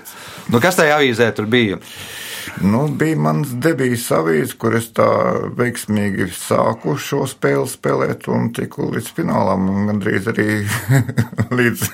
Nu, 0.49 0.63
kas 0.63 0.79
tajā 0.79 1.01
avīzē 1.01 1.33
tur 1.35 1.51
bija? 1.51 1.81
Nu, 2.63 2.89
bija 2.89 3.17
mans 3.21 3.51
debijas 3.63 4.07
avīze, 4.15 4.57
kur 4.59 4.75
es 4.79 4.89
tā 4.97 5.07
veiksmīgi 5.59 6.29
sāku 6.35 6.97
šo 6.99 7.25
spēli 7.29 7.69
spēlēt 7.71 8.27
un 8.33 8.49
tiku 8.57 8.89
līdz 8.93 9.11
finālam 9.15 9.69
un 9.71 9.91
gandrīz 9.91 10.27
arī 10.33 10.47
līdz 11.59 11.85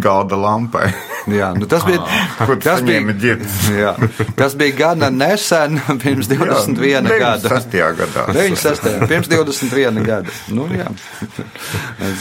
galda 0.00 0.38
lampai. 0.40 0.88
Jā, 1.38 1.50
nu, 1.58 1.66
tas 1.70 1.84
bija. 1.86 2.00
Kur 2.38 2.60
tas 2.62 2.80
saņēma 2.80 3.16
ģirds. 3.20 3.58
Jā, 3.82 3.92
tas 4.38 4.56
bija 4.58 4.76
gana 4.78 5.10
nesen, 5.12 5.80
pirms 6.02 6.30
21 6.32 7.10
gada. 7.10 7.50
96. 7.50 7.76
gadā. 8.00 8.26
96. 8.32 9.06
pirms 9.10 9.30
21 9.32 10.06
gada. 10.06 10.36
Nu, 10.54 10.68
jā. 10.72 10.88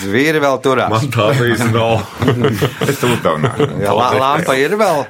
Zvīri 0.02 0.42
vēl 0.44 0.60
turās. 0.66 0.92
man 0.92 1.12
tā 1.14 1.30
bija 1.38 1.70
nav. 1.72 2.04
Es 2.86 3.00
to 3.00 3.14
uzdevināju. 3.14 3.70
Jā, 3.84 3.96
la, 3.96 4.10
lampa 4.20 4.58
ir 4.60 4.76
vēl. 4.80 5.06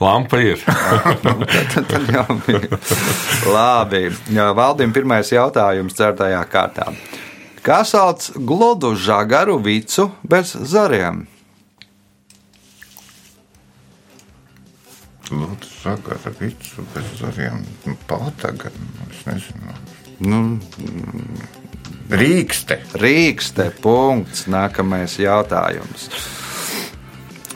Lampa 0.00 0.40
ir. 0.44 0.62
Tad, 0.64 1.84
tad 1.90 2.08
jau 2.14 2.29
Labi. 3.54 4.06
Jā, 4.34 4.50
Valdim 4.56 4.94
pirmais 4.94 5.32
jautājums 5.32 5.96
certajā 5.98 6.40
kārtā. 6.50 6.90
Kā 7.64 7.82
sauc 7.84 8.30
gludu 8.36 8.94
žagaru 8.96 9.58
vicu 9.60 10.08
bez 10.24 10.54
zariem? 10.70 11.26
Lūdzu, 15.30 15.68
sagara 15.82 16.32
vicu 16.40 16.86
bez 16.94 17.12
zariem. 17.20 17.60
Nu, 17.86 17.94
Pātaga, 18.08 18.72
es 19.10 19.20
nezinu. 19.28 19.76
Nu, 20.26 20.40
Rīkste. 22.10 22.80
Rīkste. 22.98 23.70
Punkts. 23.82 24.48
Nākamais 24.50 25.14
jautājums. 25.22 26.08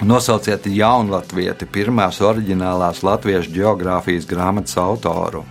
Nosauciet 0.02 0.66
jaunlatvieti 0.66 1.68
pirmās 1.70 2.18
oriģinālās 2.24 3.04
latviešu 3.06 3.52
geogrāfijas 3.54 4.26
grāmatas 4.26 4.74
autoru. 4.82 5.44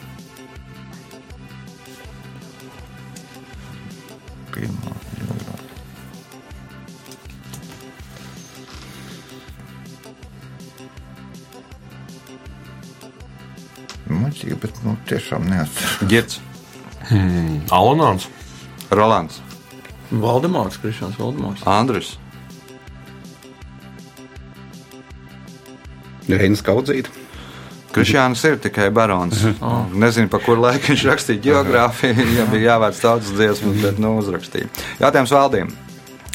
Muļķīgi, 14.14 14.58
bet 14.60 14.84
nu, 14.84 14.98
tiešām 15.08 15.48
neatceros. 15.48 16.10
Girts, 16.12 16.42
Alonāns. 17.72 18.28
Rolands, 18.94 19.40
Valdemārs, 20.12 20.78
Krišāns 20.82 21.18
Valdemārs. 21.18 21.64
Andris, 21.66 22.14
Reinas 26.30 26.64
kaudzīt. 26.66 27.10
Krišjāns 27.94 28.42
ir 28.50 28.56
tikai 28.58 28.88
barons. 28.90 29.44
Nezinu, 29.94 30.30
pa 30.34 30.40
kuru 30.42 30.64
laiku 30.66 30.90
viņš 30.94 31.04
rakstīja 31.12 31.44
geogrāfiju, 31.44 32.26
ja 32.40 32.46
bija 32.50 32.72
jāvērts 32.74 33.04
tautas 33.04 33.34
dziesmas, 33.38 33.78
bet 33.84 34.00
nu 34.02 34.16
uzrakstīja. 34.18 34.70
Jautājums 35.04 35.34
valdīm. 35.36 35.70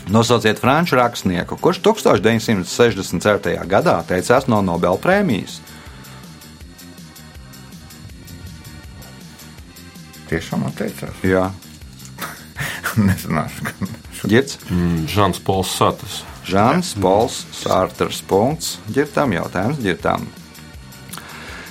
Nosauciet 0.09 0.61
franču 0.63 0.97
rakstnieku, 0.97 1.59
kurš 1.61 1.83
1964. 1.85 3.59
gadā 3.69 3.99
teicās 4.09 4.47
no 4.49 4.63
Nobela 4.65 4.97
prēmijas. 5.03 5.59
Tiešām 10.29 10.65
atteicās. 10.69 11.19
Jā, 11.25 11.49
Nezināšu, 13.09 13.67
ka 13.69 14.29
Girts, 14.29 14.59
Mm, 14.71 15.07
Žans 15.11 15.39
Pols 15.45 15.71
Satis. 15.79 16.23
Žants, 16.49 16.95
Pols, 16.97 17.43
Sārters, 17.53 18.23
punkts. 18.25 18.79
Girtam 18.89 19.35
jautājums, 19.37 19.81
girtam. 19.85 20.25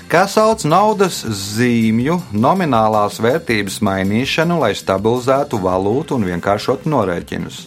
Kā 0.08 0.22
sauc 0.30 0.62
naudas 0.64 1.18
zīmju 1.26 2.20
nominālās 2.32 3.18
vērtības 3.20 3.82
mainīšanu, 3.84 4.60
lai 4.62 4.72
stabilizētu 4.78 5.58
valūtu 5.60 6.16
un 6.16 6.28
vienkāršotu 6.30 6.88
norēķinus? 6.94 7.58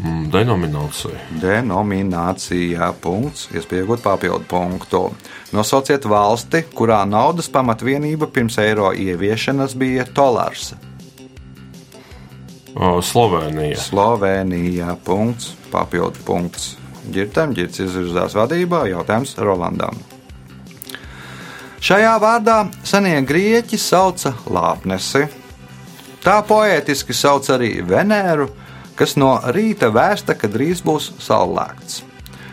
Mm, 0.00 0.24
Denominācija. 0.32 1.20
Denominācija 1.42 2.88
punkts, 3.04 3.50
iespējot 3.54 4.02
papildu 4.02 4.48
punktu. 4.48 5.02
Nosauciet 5.54 6.08
valsti, 6.08 6.64
kurā 6.74 7.02
naudas 7.06 7.52
pamatvienība 7.52 8.26
pirms 8.32 8.56
eiro 8.58 8.90
ieviešanas 8.96 9.76
bija 9.78 10.08
dolārs. 10.16 10.72
Slovenija. 13.02 13.76
Slovenija. 13.76 14.96
Punkts, 15.04 15.52
papildu 15.72 16.24
punkts. 16.24 16.76
Girtam, 17.12 17.52
ģirts 17.54 17.82
izvirzās 17.82 18.36
vadībā, 18.38 18.84
jautājums 18.88 19.34
Rolandam. 19.42 19.98
Šajā 21.82 22.12
vārdā 22.22 22.56
senie 22.86 23.18
grieķi 23.26 23.78
sauca 23.80 24.36
lāpnesi. 24.46 25.26
Tā 26.22 26.36
poētiski 26.46 27.14
sauc 27.16 27.48
arī 27.50 27.72
Venēru, 27.82 28.46
kas 28.94 29.16
no 29.18 29.34
rīta 29.50 29.90
vēsta, 29.90 30.38
ka 30.38 30.46
drīz 30.46 30.84
būs 30.86 31.10
saulēkts. 31.18 32.04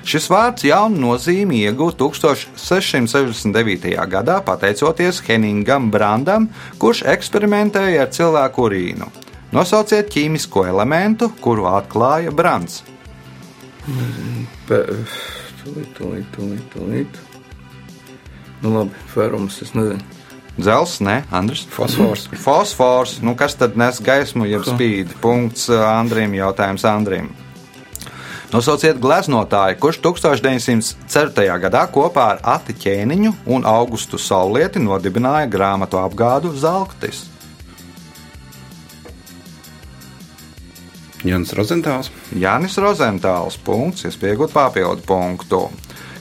Šis 0.10 0.26
vārds 0.34 0.66
jaunu 0.66 1.04
nozīmi 1.04 1.62
iegūta 1.68 2.02
1669. 2.02 3.94
gadā 4.10 4.40
pateicoties 4.42 5.22
Henningam 5.28 5.92
Brandam, 5.94 6.50
kurš 6.82 7.04
eksperimentēja 7.14 8.08
ar 8.08 8.16
cilvēku 8.16 8.66
urīnu. 8.66 9.29
Nosauciet 9.56 10.12
ķīmisko 10.14 10.68
elementu, 10.70 11.32
kuru 11.42 11.66
atklāja 11.72 12.34
Brands. 12.36 12.84
Pe... 14.70 14.84
Tūlīt, 15.60 15.90
tūlīt, 15.98 16.28
tūlīt, 16.36 16.62
tūlīt. 16.74 17.18
Nu 18.64 18.72
labi, 18.76 19.02
ferums, 19.12 19.58
es 19.66 19.74
nezinu. 19.76 20.00
Dzels, 20.60 20.98
ne, 21.00 21.24
Andris. 21.32 21.64
Fosfors. 21.72 22.28
Fosfors, 22.36 23.18
nu 23.24 23.36
kas 23.40 23.56
tad 23.60 23.78
nes 23.80 24.00
gaismu, 24.04 24.48
jeb 24.50 24.66
spīd? 24.68 25.14
Punkts 25.24 25.70
uh, 25.72 25.82
Andrim, 25.88 26.36
jautājums 26.36 26.84
Andrim. 26.88 27.30
Nosauciet 28.50 28.98
gleznotāju, 29.02 29.78
kurš 29.80 30.00
1904. 30.04 31.46
gadā 31.64 31.84
kopā 31.94 32.30
ar 32.34 32.40
Ati 32.58 32.74
Ķēniņu 32.82 33.34
un 33.54 33.68
Augustu 33.70 34.18
Saulieti 34.18 34.82
nodibināja 34.82 35.50
grāmatu 35.54 36.02
apgādu 36.02 36.56
Zelktis. 36.58 37.28
Jans 41.28 41.52
Rozentāls. 41.58 42.12
Jānis 42.32 42.78
Rozentāls, 42.80 43.60
punkts, 43.66 44.06
iespējot 44.08 44.54
papildu 44.56 45.04
punktu. 45.08 45.66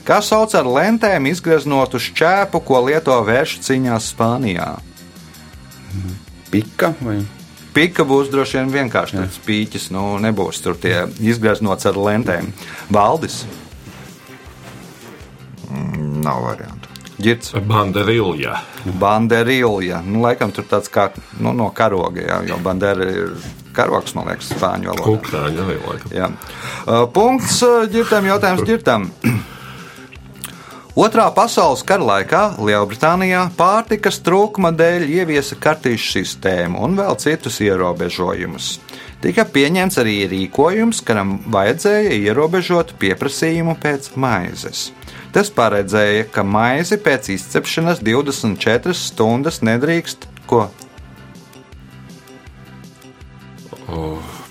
Kā 0.07 0.19
sauc 0.25 0.55
ar 0.57 0.67
lentēm 0.67 1.29
izgreznotu 1.29 2.01
šķēpu, 2.01 2.63
ko 2.65 2.83
lieto 2.87 3.15
vēršu 3.27 3.61
cīņās 3.67 4.11
Spānijā? 4.15 4.71
Pika 6.49 6.93
vai 7.05 7.21
Pika 7.73 8.03
būs 8.03 8.31
droši 8.33 8.57
vien 8.57 8.71
vienkārši 8.73 9.19
tāds 9.19 9.37
pīķis, 9.45 9.91
nu 9.93 10.17
nebūs 10.19 10.59
tur 10.65 10.75
tie 10.81 11.03
izgreznots 11.21 11.85
ar 11.85 11.99
lentēm. 12.01 12.49
Valdis, 12.89 13.43
Nav 16.23 16.41
variantu. 16.43 16.78
Ģirts, 17.19 17.53
Banderilja. 17.67 18.61
banderilja. 18.99 20.01
Nu, 20.05 20.21
laikam 20.23 20.51
tur 20.55 20.67
tāds 20.69 20.91
kā 20.91 21.09
nu, 21.39 21.53
no 21.53 21.69
karoga, 21.75 22.21
jā, 22.23 22.39
jo 22.49 22.57
bandera 22.63 23.07
ir 23.11 23.35
karogs, 23.75 24.15
man 24.17 24.31
liekas, 24.31 24.51
spāņu 24.55 24.91
valodā. 24.91 25.05
Kukrāņa 25.07 25.63
arī 25.67 25.77
laikam. 25.85 26.15
Jā. 26.15 26.31
Punkts 27.15 27.61
ģirtam, 27.93 28.27
jautājums 28.31 28.67
ģirtam. 28.67 29.09
Otrā 30.99 31.29
pasaules 31.31 31.79
kara 31.87 32.03
laikā 32.03 32.39
Lielbritānijā 32.59 33.45
pārtikas 33.55 34.17
trūkuma 34.25 34.73
dēļ 34.75 35.05
ieviesa 35.21 35.55
kartīšu 35.61 36.09
sistēmu 36.17 36.81
un 36.83 36.97
vēl 36.97 37.15
citus 37.21 37.61
ierobežojumus. 37.63 38.73
Tika 39.23 39.45
pieņemts 39.47 39.99
arī 40.01 40.17
rīkojums, 40.31 40.99
kuram 41.07 41.37
vajadzēja 41.51 42.17
ierobežot 42.19 42.95
pieprasījumu 42.99 43.77
pēc 43.79 44.11
maizes. 44.19 44.89
Tas 45.33 45.51
paredzēja, 45.53 46.25
ka 46.33 46.41
maizi 46.43 46.97
pēc 46.97 47.29
izcepšanas 47.35 47.99
24 48.01 48.95
stundas 48.97 49.61
nedrīkst 49.61 50.25
ko 50.49 50.67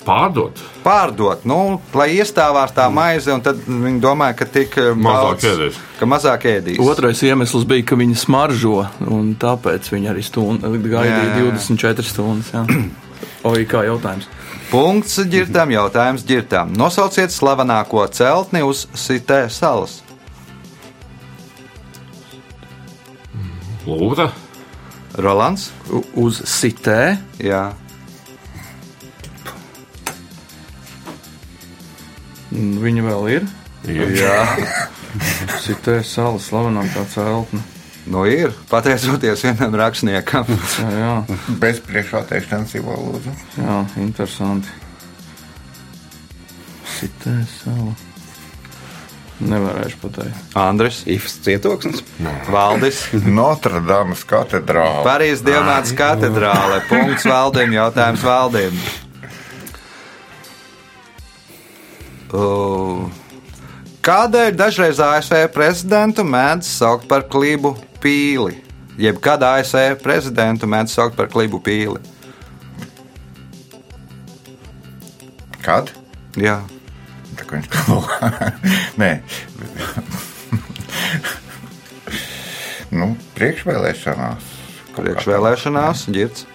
Pārdot. 0.09 0.57
pārdot, 0.83 1.43
nu, 1.45 1.77
lai 1.93 2.07
iestāvās 2.17 2.71
tā 2.73 2.87
maize, 2.89 3.29
un 3.35 3.43
tad 3.45 3.59
viņi 3.69 4.01
domāja, 4.01 4.39
ka 4.39 4.47
tik 4.49 4.79
eh, 4.81 4.95
Mazāk 4.97 5.27
daudz- 5.37 5.45
ēdīs. 5.51 5.77
Ka 5.99 6.07
mazāk 6.09 6.47
ēdīs. 6.49 6.81
Otrais 6.81 7.21
iemesls 7.29 7.67
bija, 7.69 7.85
ka 7.91 7.99
viņi 8.01 8.17
smaržo, 8.17 8.87
un 9.05 9.35
tāpēc 9.37 9.91
viņi 9.93 10.09
arī 10.09 10.25
stundu, 10.25 10.71
gaidīja 10.81 11.37
Jā, 11.37 11.45
jā. 11.45 11.53
24 11.53 12.09
stundas. 12.09 12.49
Jā. 12.57 12.65
Oi, 13.53 13.67
kā 13.69 13.85
jautājums? 13.85 14.31
Punkts 14.73 15.21
ģirtām, 15.29 15.77
jautājums 15.77 16.25
ģirtām. 16.29 16.73
Nosauciet 16.77 17.31
slavenāko 17.33 18.09
celtni 18.13 18.65
uz 18.65 18.87
Sitē 18.97 19.45
salas. 19.53 20.01
Lūdzu. 23.89 24.29
Rolands? 25.25 25.71
U- 25.91 26.05
Uz 26.27 26.43
sitē. 26.45 27.17
Jā. 27.41 27.63
Viņa 32.53 33.05
vēl 33.05 33.27
ir. 33.39 33.49
Jā. 33.89 34.39
Sitē 35.65 35.99
salas 36.05 36.49
slavenākā 36.51 37.05
celtne. 37.13 37.61
Nu, 38.09 38.23
ir 38.25 38.55
pateicoties 38.71 39.43
vienam 39.45 39.75
rakstniekam. 39.77 40.49
Jā, 40.81 40.89
jā, 40.97 41.39
Bez 41.61 41.81
priekšvēlēšanas 41.85 42.73
jau 42.79 42.85
lūdzu. 42.97 43.35
jā, 43.61 43.75
interesanti. 44.01 44.73
Sitē 46.99 47.35
sala. 47.59 47.93
Nevarēšu 49.39 50.01
pateikt. 50.03 50.39
Andris, 50.59 51.05
Ifs 51.07 51.37
cietoksnis. 51.45 52.03
Valdis, 52.51 53.05
Notre 53.39 53.79
Dame 53.87 54.17
katedrāle. 54.27 55.05
Parīzes 55.07 55.45
Dievnāts 55.47 55.95
katedrāle. 55.99 56.81
Punkts 56.91 57.27
valdiem, 57.29 57.77
jautājums 57.79 58.25
valdiem. 58.27 58.81
Kādēļ 64.09 64.57
dažreiz 64.59 64.99
ASV 65.01 65.47
prezidentu 65.55 66.25
mēdz 66.27 66.69
saukt 66.69 67.07
par 67.09 67.25
klibu 67.31 67.77
pīli? 68.03 68.59
Jeb 68.99 69.21
kad 69.23 69.43
ASV 69.47 69.95
prezidentu 70.03 70.67
mēdz 70.69 70.97
saukt 70.99 71.17
par 71.17 71.31
klibu 71.31 71.63
pīli? 71.63 72.03
Kad? 75.63 75.93
Jā. 76.41 76.59
Kā. 77.49 77.61
Nē. 79.01 79.11
nu, 82.93 83.15
priekšvēlēšanās. 83.39 84.53
Priekšvēlēšanās, 84.99 86.05
ģirts. 86.13 86.47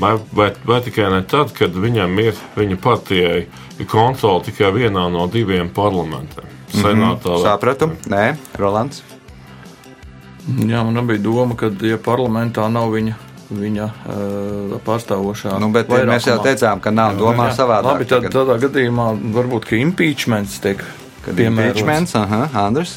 Vai, 0.00 0.18
vai, 0.32 0.50
vai 0.64 0.80
tikai 0.84 1.08
ne 1.12 1.22
tad, 1.28 1.52
kad 1.56 1.76
viņam 1.76 2.18
ir 2.20 2.36
viņa 2.56 2.76
partijai 2.84 3.46
kontrole 3.88 4.44
tikai 4.44 4.72
vienā 4.74 5.06
no 5.12 5.26
diviem 5.32 5.70
parlamentiem? 5.72 6.48
Senātā 6.72 7.36
vai 7.36 7.44
Sapratu? 7.44 7.90
Nē, 8.12 8.24
Rolands. 8.60 9.02
Jā, 10.46 10.82
man 10.86 11.08
bija 11.08 11.22
doma, 11.24 11.56
ka, 11.58 11.72
ja 11.82 11.96
parlamentā 11.98 12.68
nav 12.70 12.92
viņa, 12.94 13.16
viņa 13.50 13.84
uh, 13.86 14.76
pārstāvošā, 14.86 15.56
Nu, 15.62 15.68
bet 15.74 15.88
mēs 15.88 16.26
jau 16.26 16.38
teicām, 16.42 16.80
ka 16.82 16.90
nav 16.90 17.14
domā 17.20 17.50
savādāk. 17.54 17.92
Labi, 17.96 18.06
tad 18.10 18.24
tagad. 18.26 18.34
tādā 18.34 18.56
gadījumā 18.66 19.10
varbūt 19.36 19.68
ka 19.70 19.76
impeachments 19.78 20.58
tiek 20.64 20.82
Kad 21.24 21.34
piemērots. 21.38 21.78
impeachments, 21.82 22.16
aha, 22.18 22.48
Andris. 22.66 22.96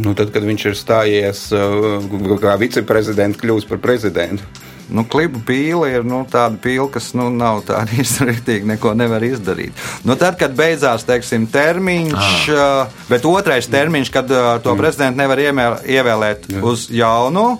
Nu, 0.00 0.14
tad, 0.16 0.30
kad 0.32 0.44
viņš 0.48 0.62
ir 0.70 0.76
stājies 0.78 1.42
uh, 1.52 2.38
kā 2.40 2.54
viceprezidents, 2.60 3.40
kļūst 3.40 3.68
par 3.68 3.82
prezidentu. 3.84 4.46
Nu, 4.90 5.04
klipa 5.08 5.40
pīle 5.46 5.90
ir 5.92 6.06
nu, 6.06 6.22
tāda 6.30 6.58
pīle, 6.60 6.88
kas 6.92 7.12
nu, 7.18 7.28
nav 7.34 7.62
tāda 7.68 7.94
izdarīga, 8.04 8.66
neko 8.74 8.94
nevar 8.98 9.24
izdarīt. 9.26 9.76
Nu, 10.04 10.16
tad, 10.20 10.38
kad 10.40 10.54
beidzās 10.58 11.06
teiksim, 11.08 11.48
termiņš, 11.50 12.46
ah. 12.54 13.02
bet 13.10 13.28
otrais 13.28 13.70
termiņš, 13.70 14.14
kad 14.14 14.30
to 14.30 14.74
mm. 14.74 14.80
prezidentu 14.80 15.22
nevar 15.22 15.42
iemēl, 15.42 15.82
ievēlēt 15.98 16.50
Jā. 16.50 16.64
uz 16.66 16.88
jaunu. 16.94 17.52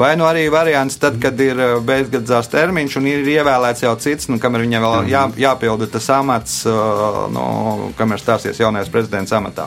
Vai 0.00 0.14
nu 0.16 0.24
arī 0.24 0.46
variants, 0.48 0.94
tad, 1.02 1.18
kad 1.20 1.36
ir 1.42 1.58
beidzgadzās 1.84 2.48
termiņš 2.48 2.94
un 3.00 3.08
ir 3.10 3.26
ievēlēts 3.34 3.82
jau 3.84 3.92
cits, 4.00 4.30
nu, 4.30 4.38
kamēr 4.40 4.64
viņam 4.64 4.86
vēl 4.86 5.10
jā, 5.10 5.24
jāpilda 5.42 5.90
tas 5.90 6.06
amats, 6.14 6.62
nu, 7.34 7.90
kamēr 7.98 8.22
stāsies 8.22 8.62
jaunais 8.62 8.88
prezidents 8.92 9.34
amatā. 9.36 9.66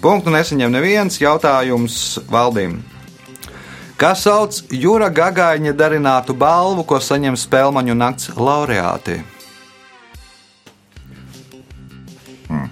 Punktu 0.00 0.32
nesaņem 0.32 0.72
neviens 0.72 1.20
jautājums 1.20 1.98
valdīm 2.30 2.78
kā 4.00 4.14
sauc 4.16 4.62
Jūra 4.72 5.10
Gagaiņa 5.12 5.74
darinātu 5.76 6.34
balvu, 6.36 6.86
ko 6.88 7.00
saņem 7.04 7.36
spēļu 7.36 7.94
nakts 7.94 8.30
laureāti. 8.36 9.20
Hmm. 12.48 12.70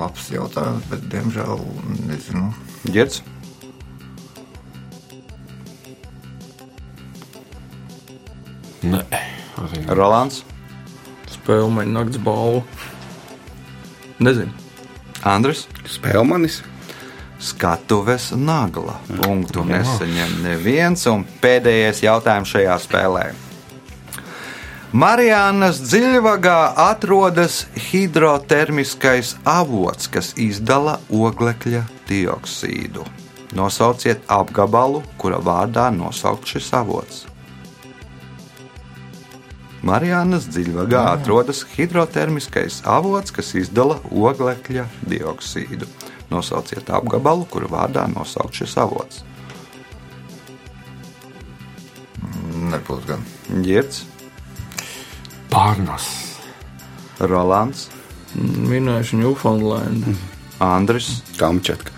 Labs 0.00 0.28
jautājums, 0.34 0.84
bet 0.90 1.06
diemžēl 1.14 1.62
nezinu. 2.10 2.50
Girds. 2.90 3.22
Nē, 8.86 9.02
arī 9.62 9.82
nē. 9.82 9.94
Rolands. 9.98 10.44
Spēlmaņa 11.32 11.94
nakts 11.94 12.22
balvu. 12.22 12.62
Nezinu. 14.22 14.52
Andris. 15.26 15.66
Spēlmanis. 15.90 16.62
Skatuves 17.38 18.30
nagla. 18.32 18.96
Punktu 19.20 19.64
nesaņem 19.68 20.38
neviens. 20.44 21.04
Un 21.10 21.26
pēdējais 21.42 22.00
jautājums 22.06 22.54
šajā 22.54 22.78
spēlē. 22.80 23.26
Marijānas 24.96 25.82
dziļvagā 25.82 26.60
atrodas 26.80 27.66
hidrotermiskais 27.90 29.34
avots, 29.44 30.08
kas 30.08 30.30
izdala 30.40 30.96
oglekļa 31.12 31.82
dioksīdu. 32.08 33.04
Nosauciet 33.56 34.24
apgabalu, 34.32 35.02
kura 35.20 35.42
vārdā 35.42 35.90
nosaukt 35.92 36.48
šis 36.48 36.70
avots. 36.78 37.24
Marijānas 39.86 40.48
dziļvagā 40.50 41.02
atrodas 41.12 41.60
hidrotermiskais 41.76 42.80
avots, 42.88 43.34
kas 43.34 43.52
izdala 43.58 44.00
oglekļa 44.10 44.86
dioksīdu. 45.12 45.86
Nosauciet 46.30 46.90
apgabalu, 46.90 47.46
kura 47.50 47.70
vārdā 47.70 48.06
nosaukt 48.10 48.58
šis 48.58 48.76
avots. 48.82 49.22
Nebūs 52.66 53.04
gan. 53.06 53.22
Girts, 53.62 54.02
Pārnas. 55.52 56.06
Rolands, 57.22 57.86
Minēšu 58.36 59.16
Newfoundland. 59.22 60.04
Andris. 60.60 61.22
Kamčatka. 61.38 61.92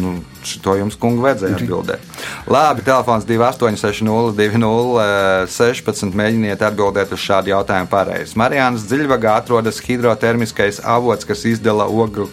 Nu, 0.00 0.24
to 0.64 0.72
jums, 0.78 0.94
kungi, 0.96 1.20
vajadzēja 1.24 1.56
atbildēt. 1.58 2.00
Labi, 2.48 2.80
telefons 2.86 3.24
28-02-16. 3.28 6.16
Mēģiniet 6.16 6.62
atbildēt 6.64 7.12
uz 7.12 7.20
šādu 7.20 7.52
jautājumu 7.52 7.90
pareizi. 7.92 8.32
Marijānas 8.40 8.88
dziļvagā 8.88 9.36
atrodas 9.42 9.84
hidrotermiskais 9.84 10.80
avots, 10.80 11.28
kas 11.28 11.44
izdala 11.50 11.84
ogļu 11.92 12.24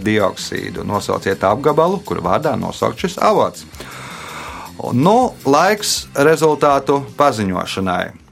dioksīdu. 0.00 0.80
Nosauciet 0.88 1.44
apgabalu, 1.44 2.00
kur 2.06 2.24
vārdā 2.24 2.56
nosaukt 2.56 2.96
šis 3.04 3.20
avots. 3.20 3.68
Nu, 4.96 5.36
laiks 5.44 6.08
rezultātu 6.16 7.04
paziņošanai. 7.20 8.22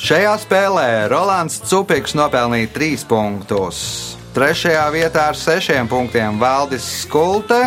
Šajā 0.00 0.32
spēlē 0.42 1.12
Rolands 1.12 1.60
Cupiks 1.68 2.14
nopelnīja 2.16 2.70
3 2.72 3.04
punktus. 3.10 4.09
Trešajā 4.30 4.84
vietā 4.94 5.26
ar 5.32 5.38
6 5.38 5.88
punktiem 5.90 6.38
Valdis 6.38 6.84
Skulte, 7.02 7.58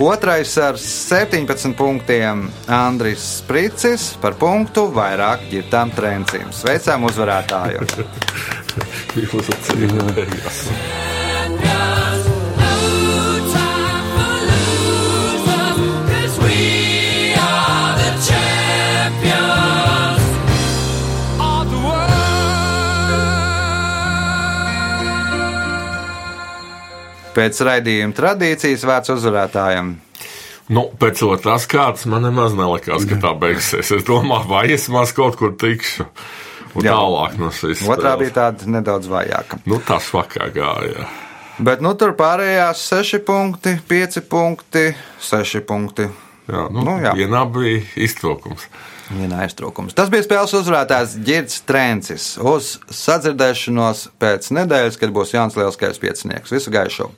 otrais 0.00 0.54
ar 0.56 0.78
17 0.80 1.76
punktiem 1.76 2.46
Andris 2.66 3.26
Spricis, 3.42 4.14
par 4.22 4.38
punktu 4.40 4.86
vairāk 4.94 5.44
ģirtām 5.52 5.92
trencim. 5.92 6.48
Sveicam 6.56 7.04
uzvarētāju! 7.10 7.84
Jūs 9.22 9.50
atcerieties. 9.52 10.64
Pēc 27.32 27.60
raidījuma 27.64 28.12
tradīcijas 28.16 28.82
vērts 28.88 29.12
uzvarētājam. 29.14 29.94
Nu, 30.72 30.84
pēc 31.00 31.20
otrās 31.26 31.64
kārtas 31.68 32.04
man 32.08 32.22
nemaz 32.26 32.54
nelikās, 32.56 33.04
ka 33.08 33.16
tā 33.20 33.32
beigsies. 33.40 33.90
Es 33.96 34.04
domāju, 34.06 34.48
vai 34.52 34.66
es 34.76 34.86
maz 34.92 35.12
kaut 35.16 35.36
kur 35.40 35.54
tikšu. 35.58 36.06
Un 36.72 36.86
Jā. 36.86 36.94
tālāk 36.96 37.34
no 37.36 37.50
šīs 37.52 37.82
Otrā 37.84 38.14
spēles. 38.14 38.20
bija 38.22 38.32
tāda 38.38 38.68
nedaudz 38.78 39.08
vājāka. 39.12 39.58
Nu, 39.68 39.76
tas 39.84 40.06
vakar 40.14 40.52
gāja. 40.54 41.04
Bet 41.60 41.82
nu, 41.84 41.90
tur 42.00 42.14
pārējās 42.16 42.80
6 42.88 43.18
punkti, 43.28 43.74
5 43.90 44.22
punkti, 44.32 44.86
6 45.20 45.60
punkti. 45.68 46.06
Jā, 46.48 46.62
nu, 46.72 46.80
Nu, 46.86 46.94
jā. 47.04 47.12
vienā 47.18 47.42
bija 47.52 47.82
iztrūkums. 48.06 48.64
Vienā 49.12 49.42
aiztrūkums. 49.46 49.96
Tas 49.96 50.10
bija 50.12 50.24
spēles 50.26 50.54
uzvarētājs 50.62 51.16
Girts 51.26 51.62
Trencis. 51.68 52.32
Uz 52.40 52.74
sadzirdēšanos 53.02 54.06
pēc 54.22 54.52
nedēļas, 54.56 55.00
kad 55.00 55.14
būs 55.14 55.36
Jānis 55.36 55.58
Lielskais 55.60 56.00
piecinieks. 56.02 56.54
Visu 56.54 56.72
gaišu! 56.72 57.12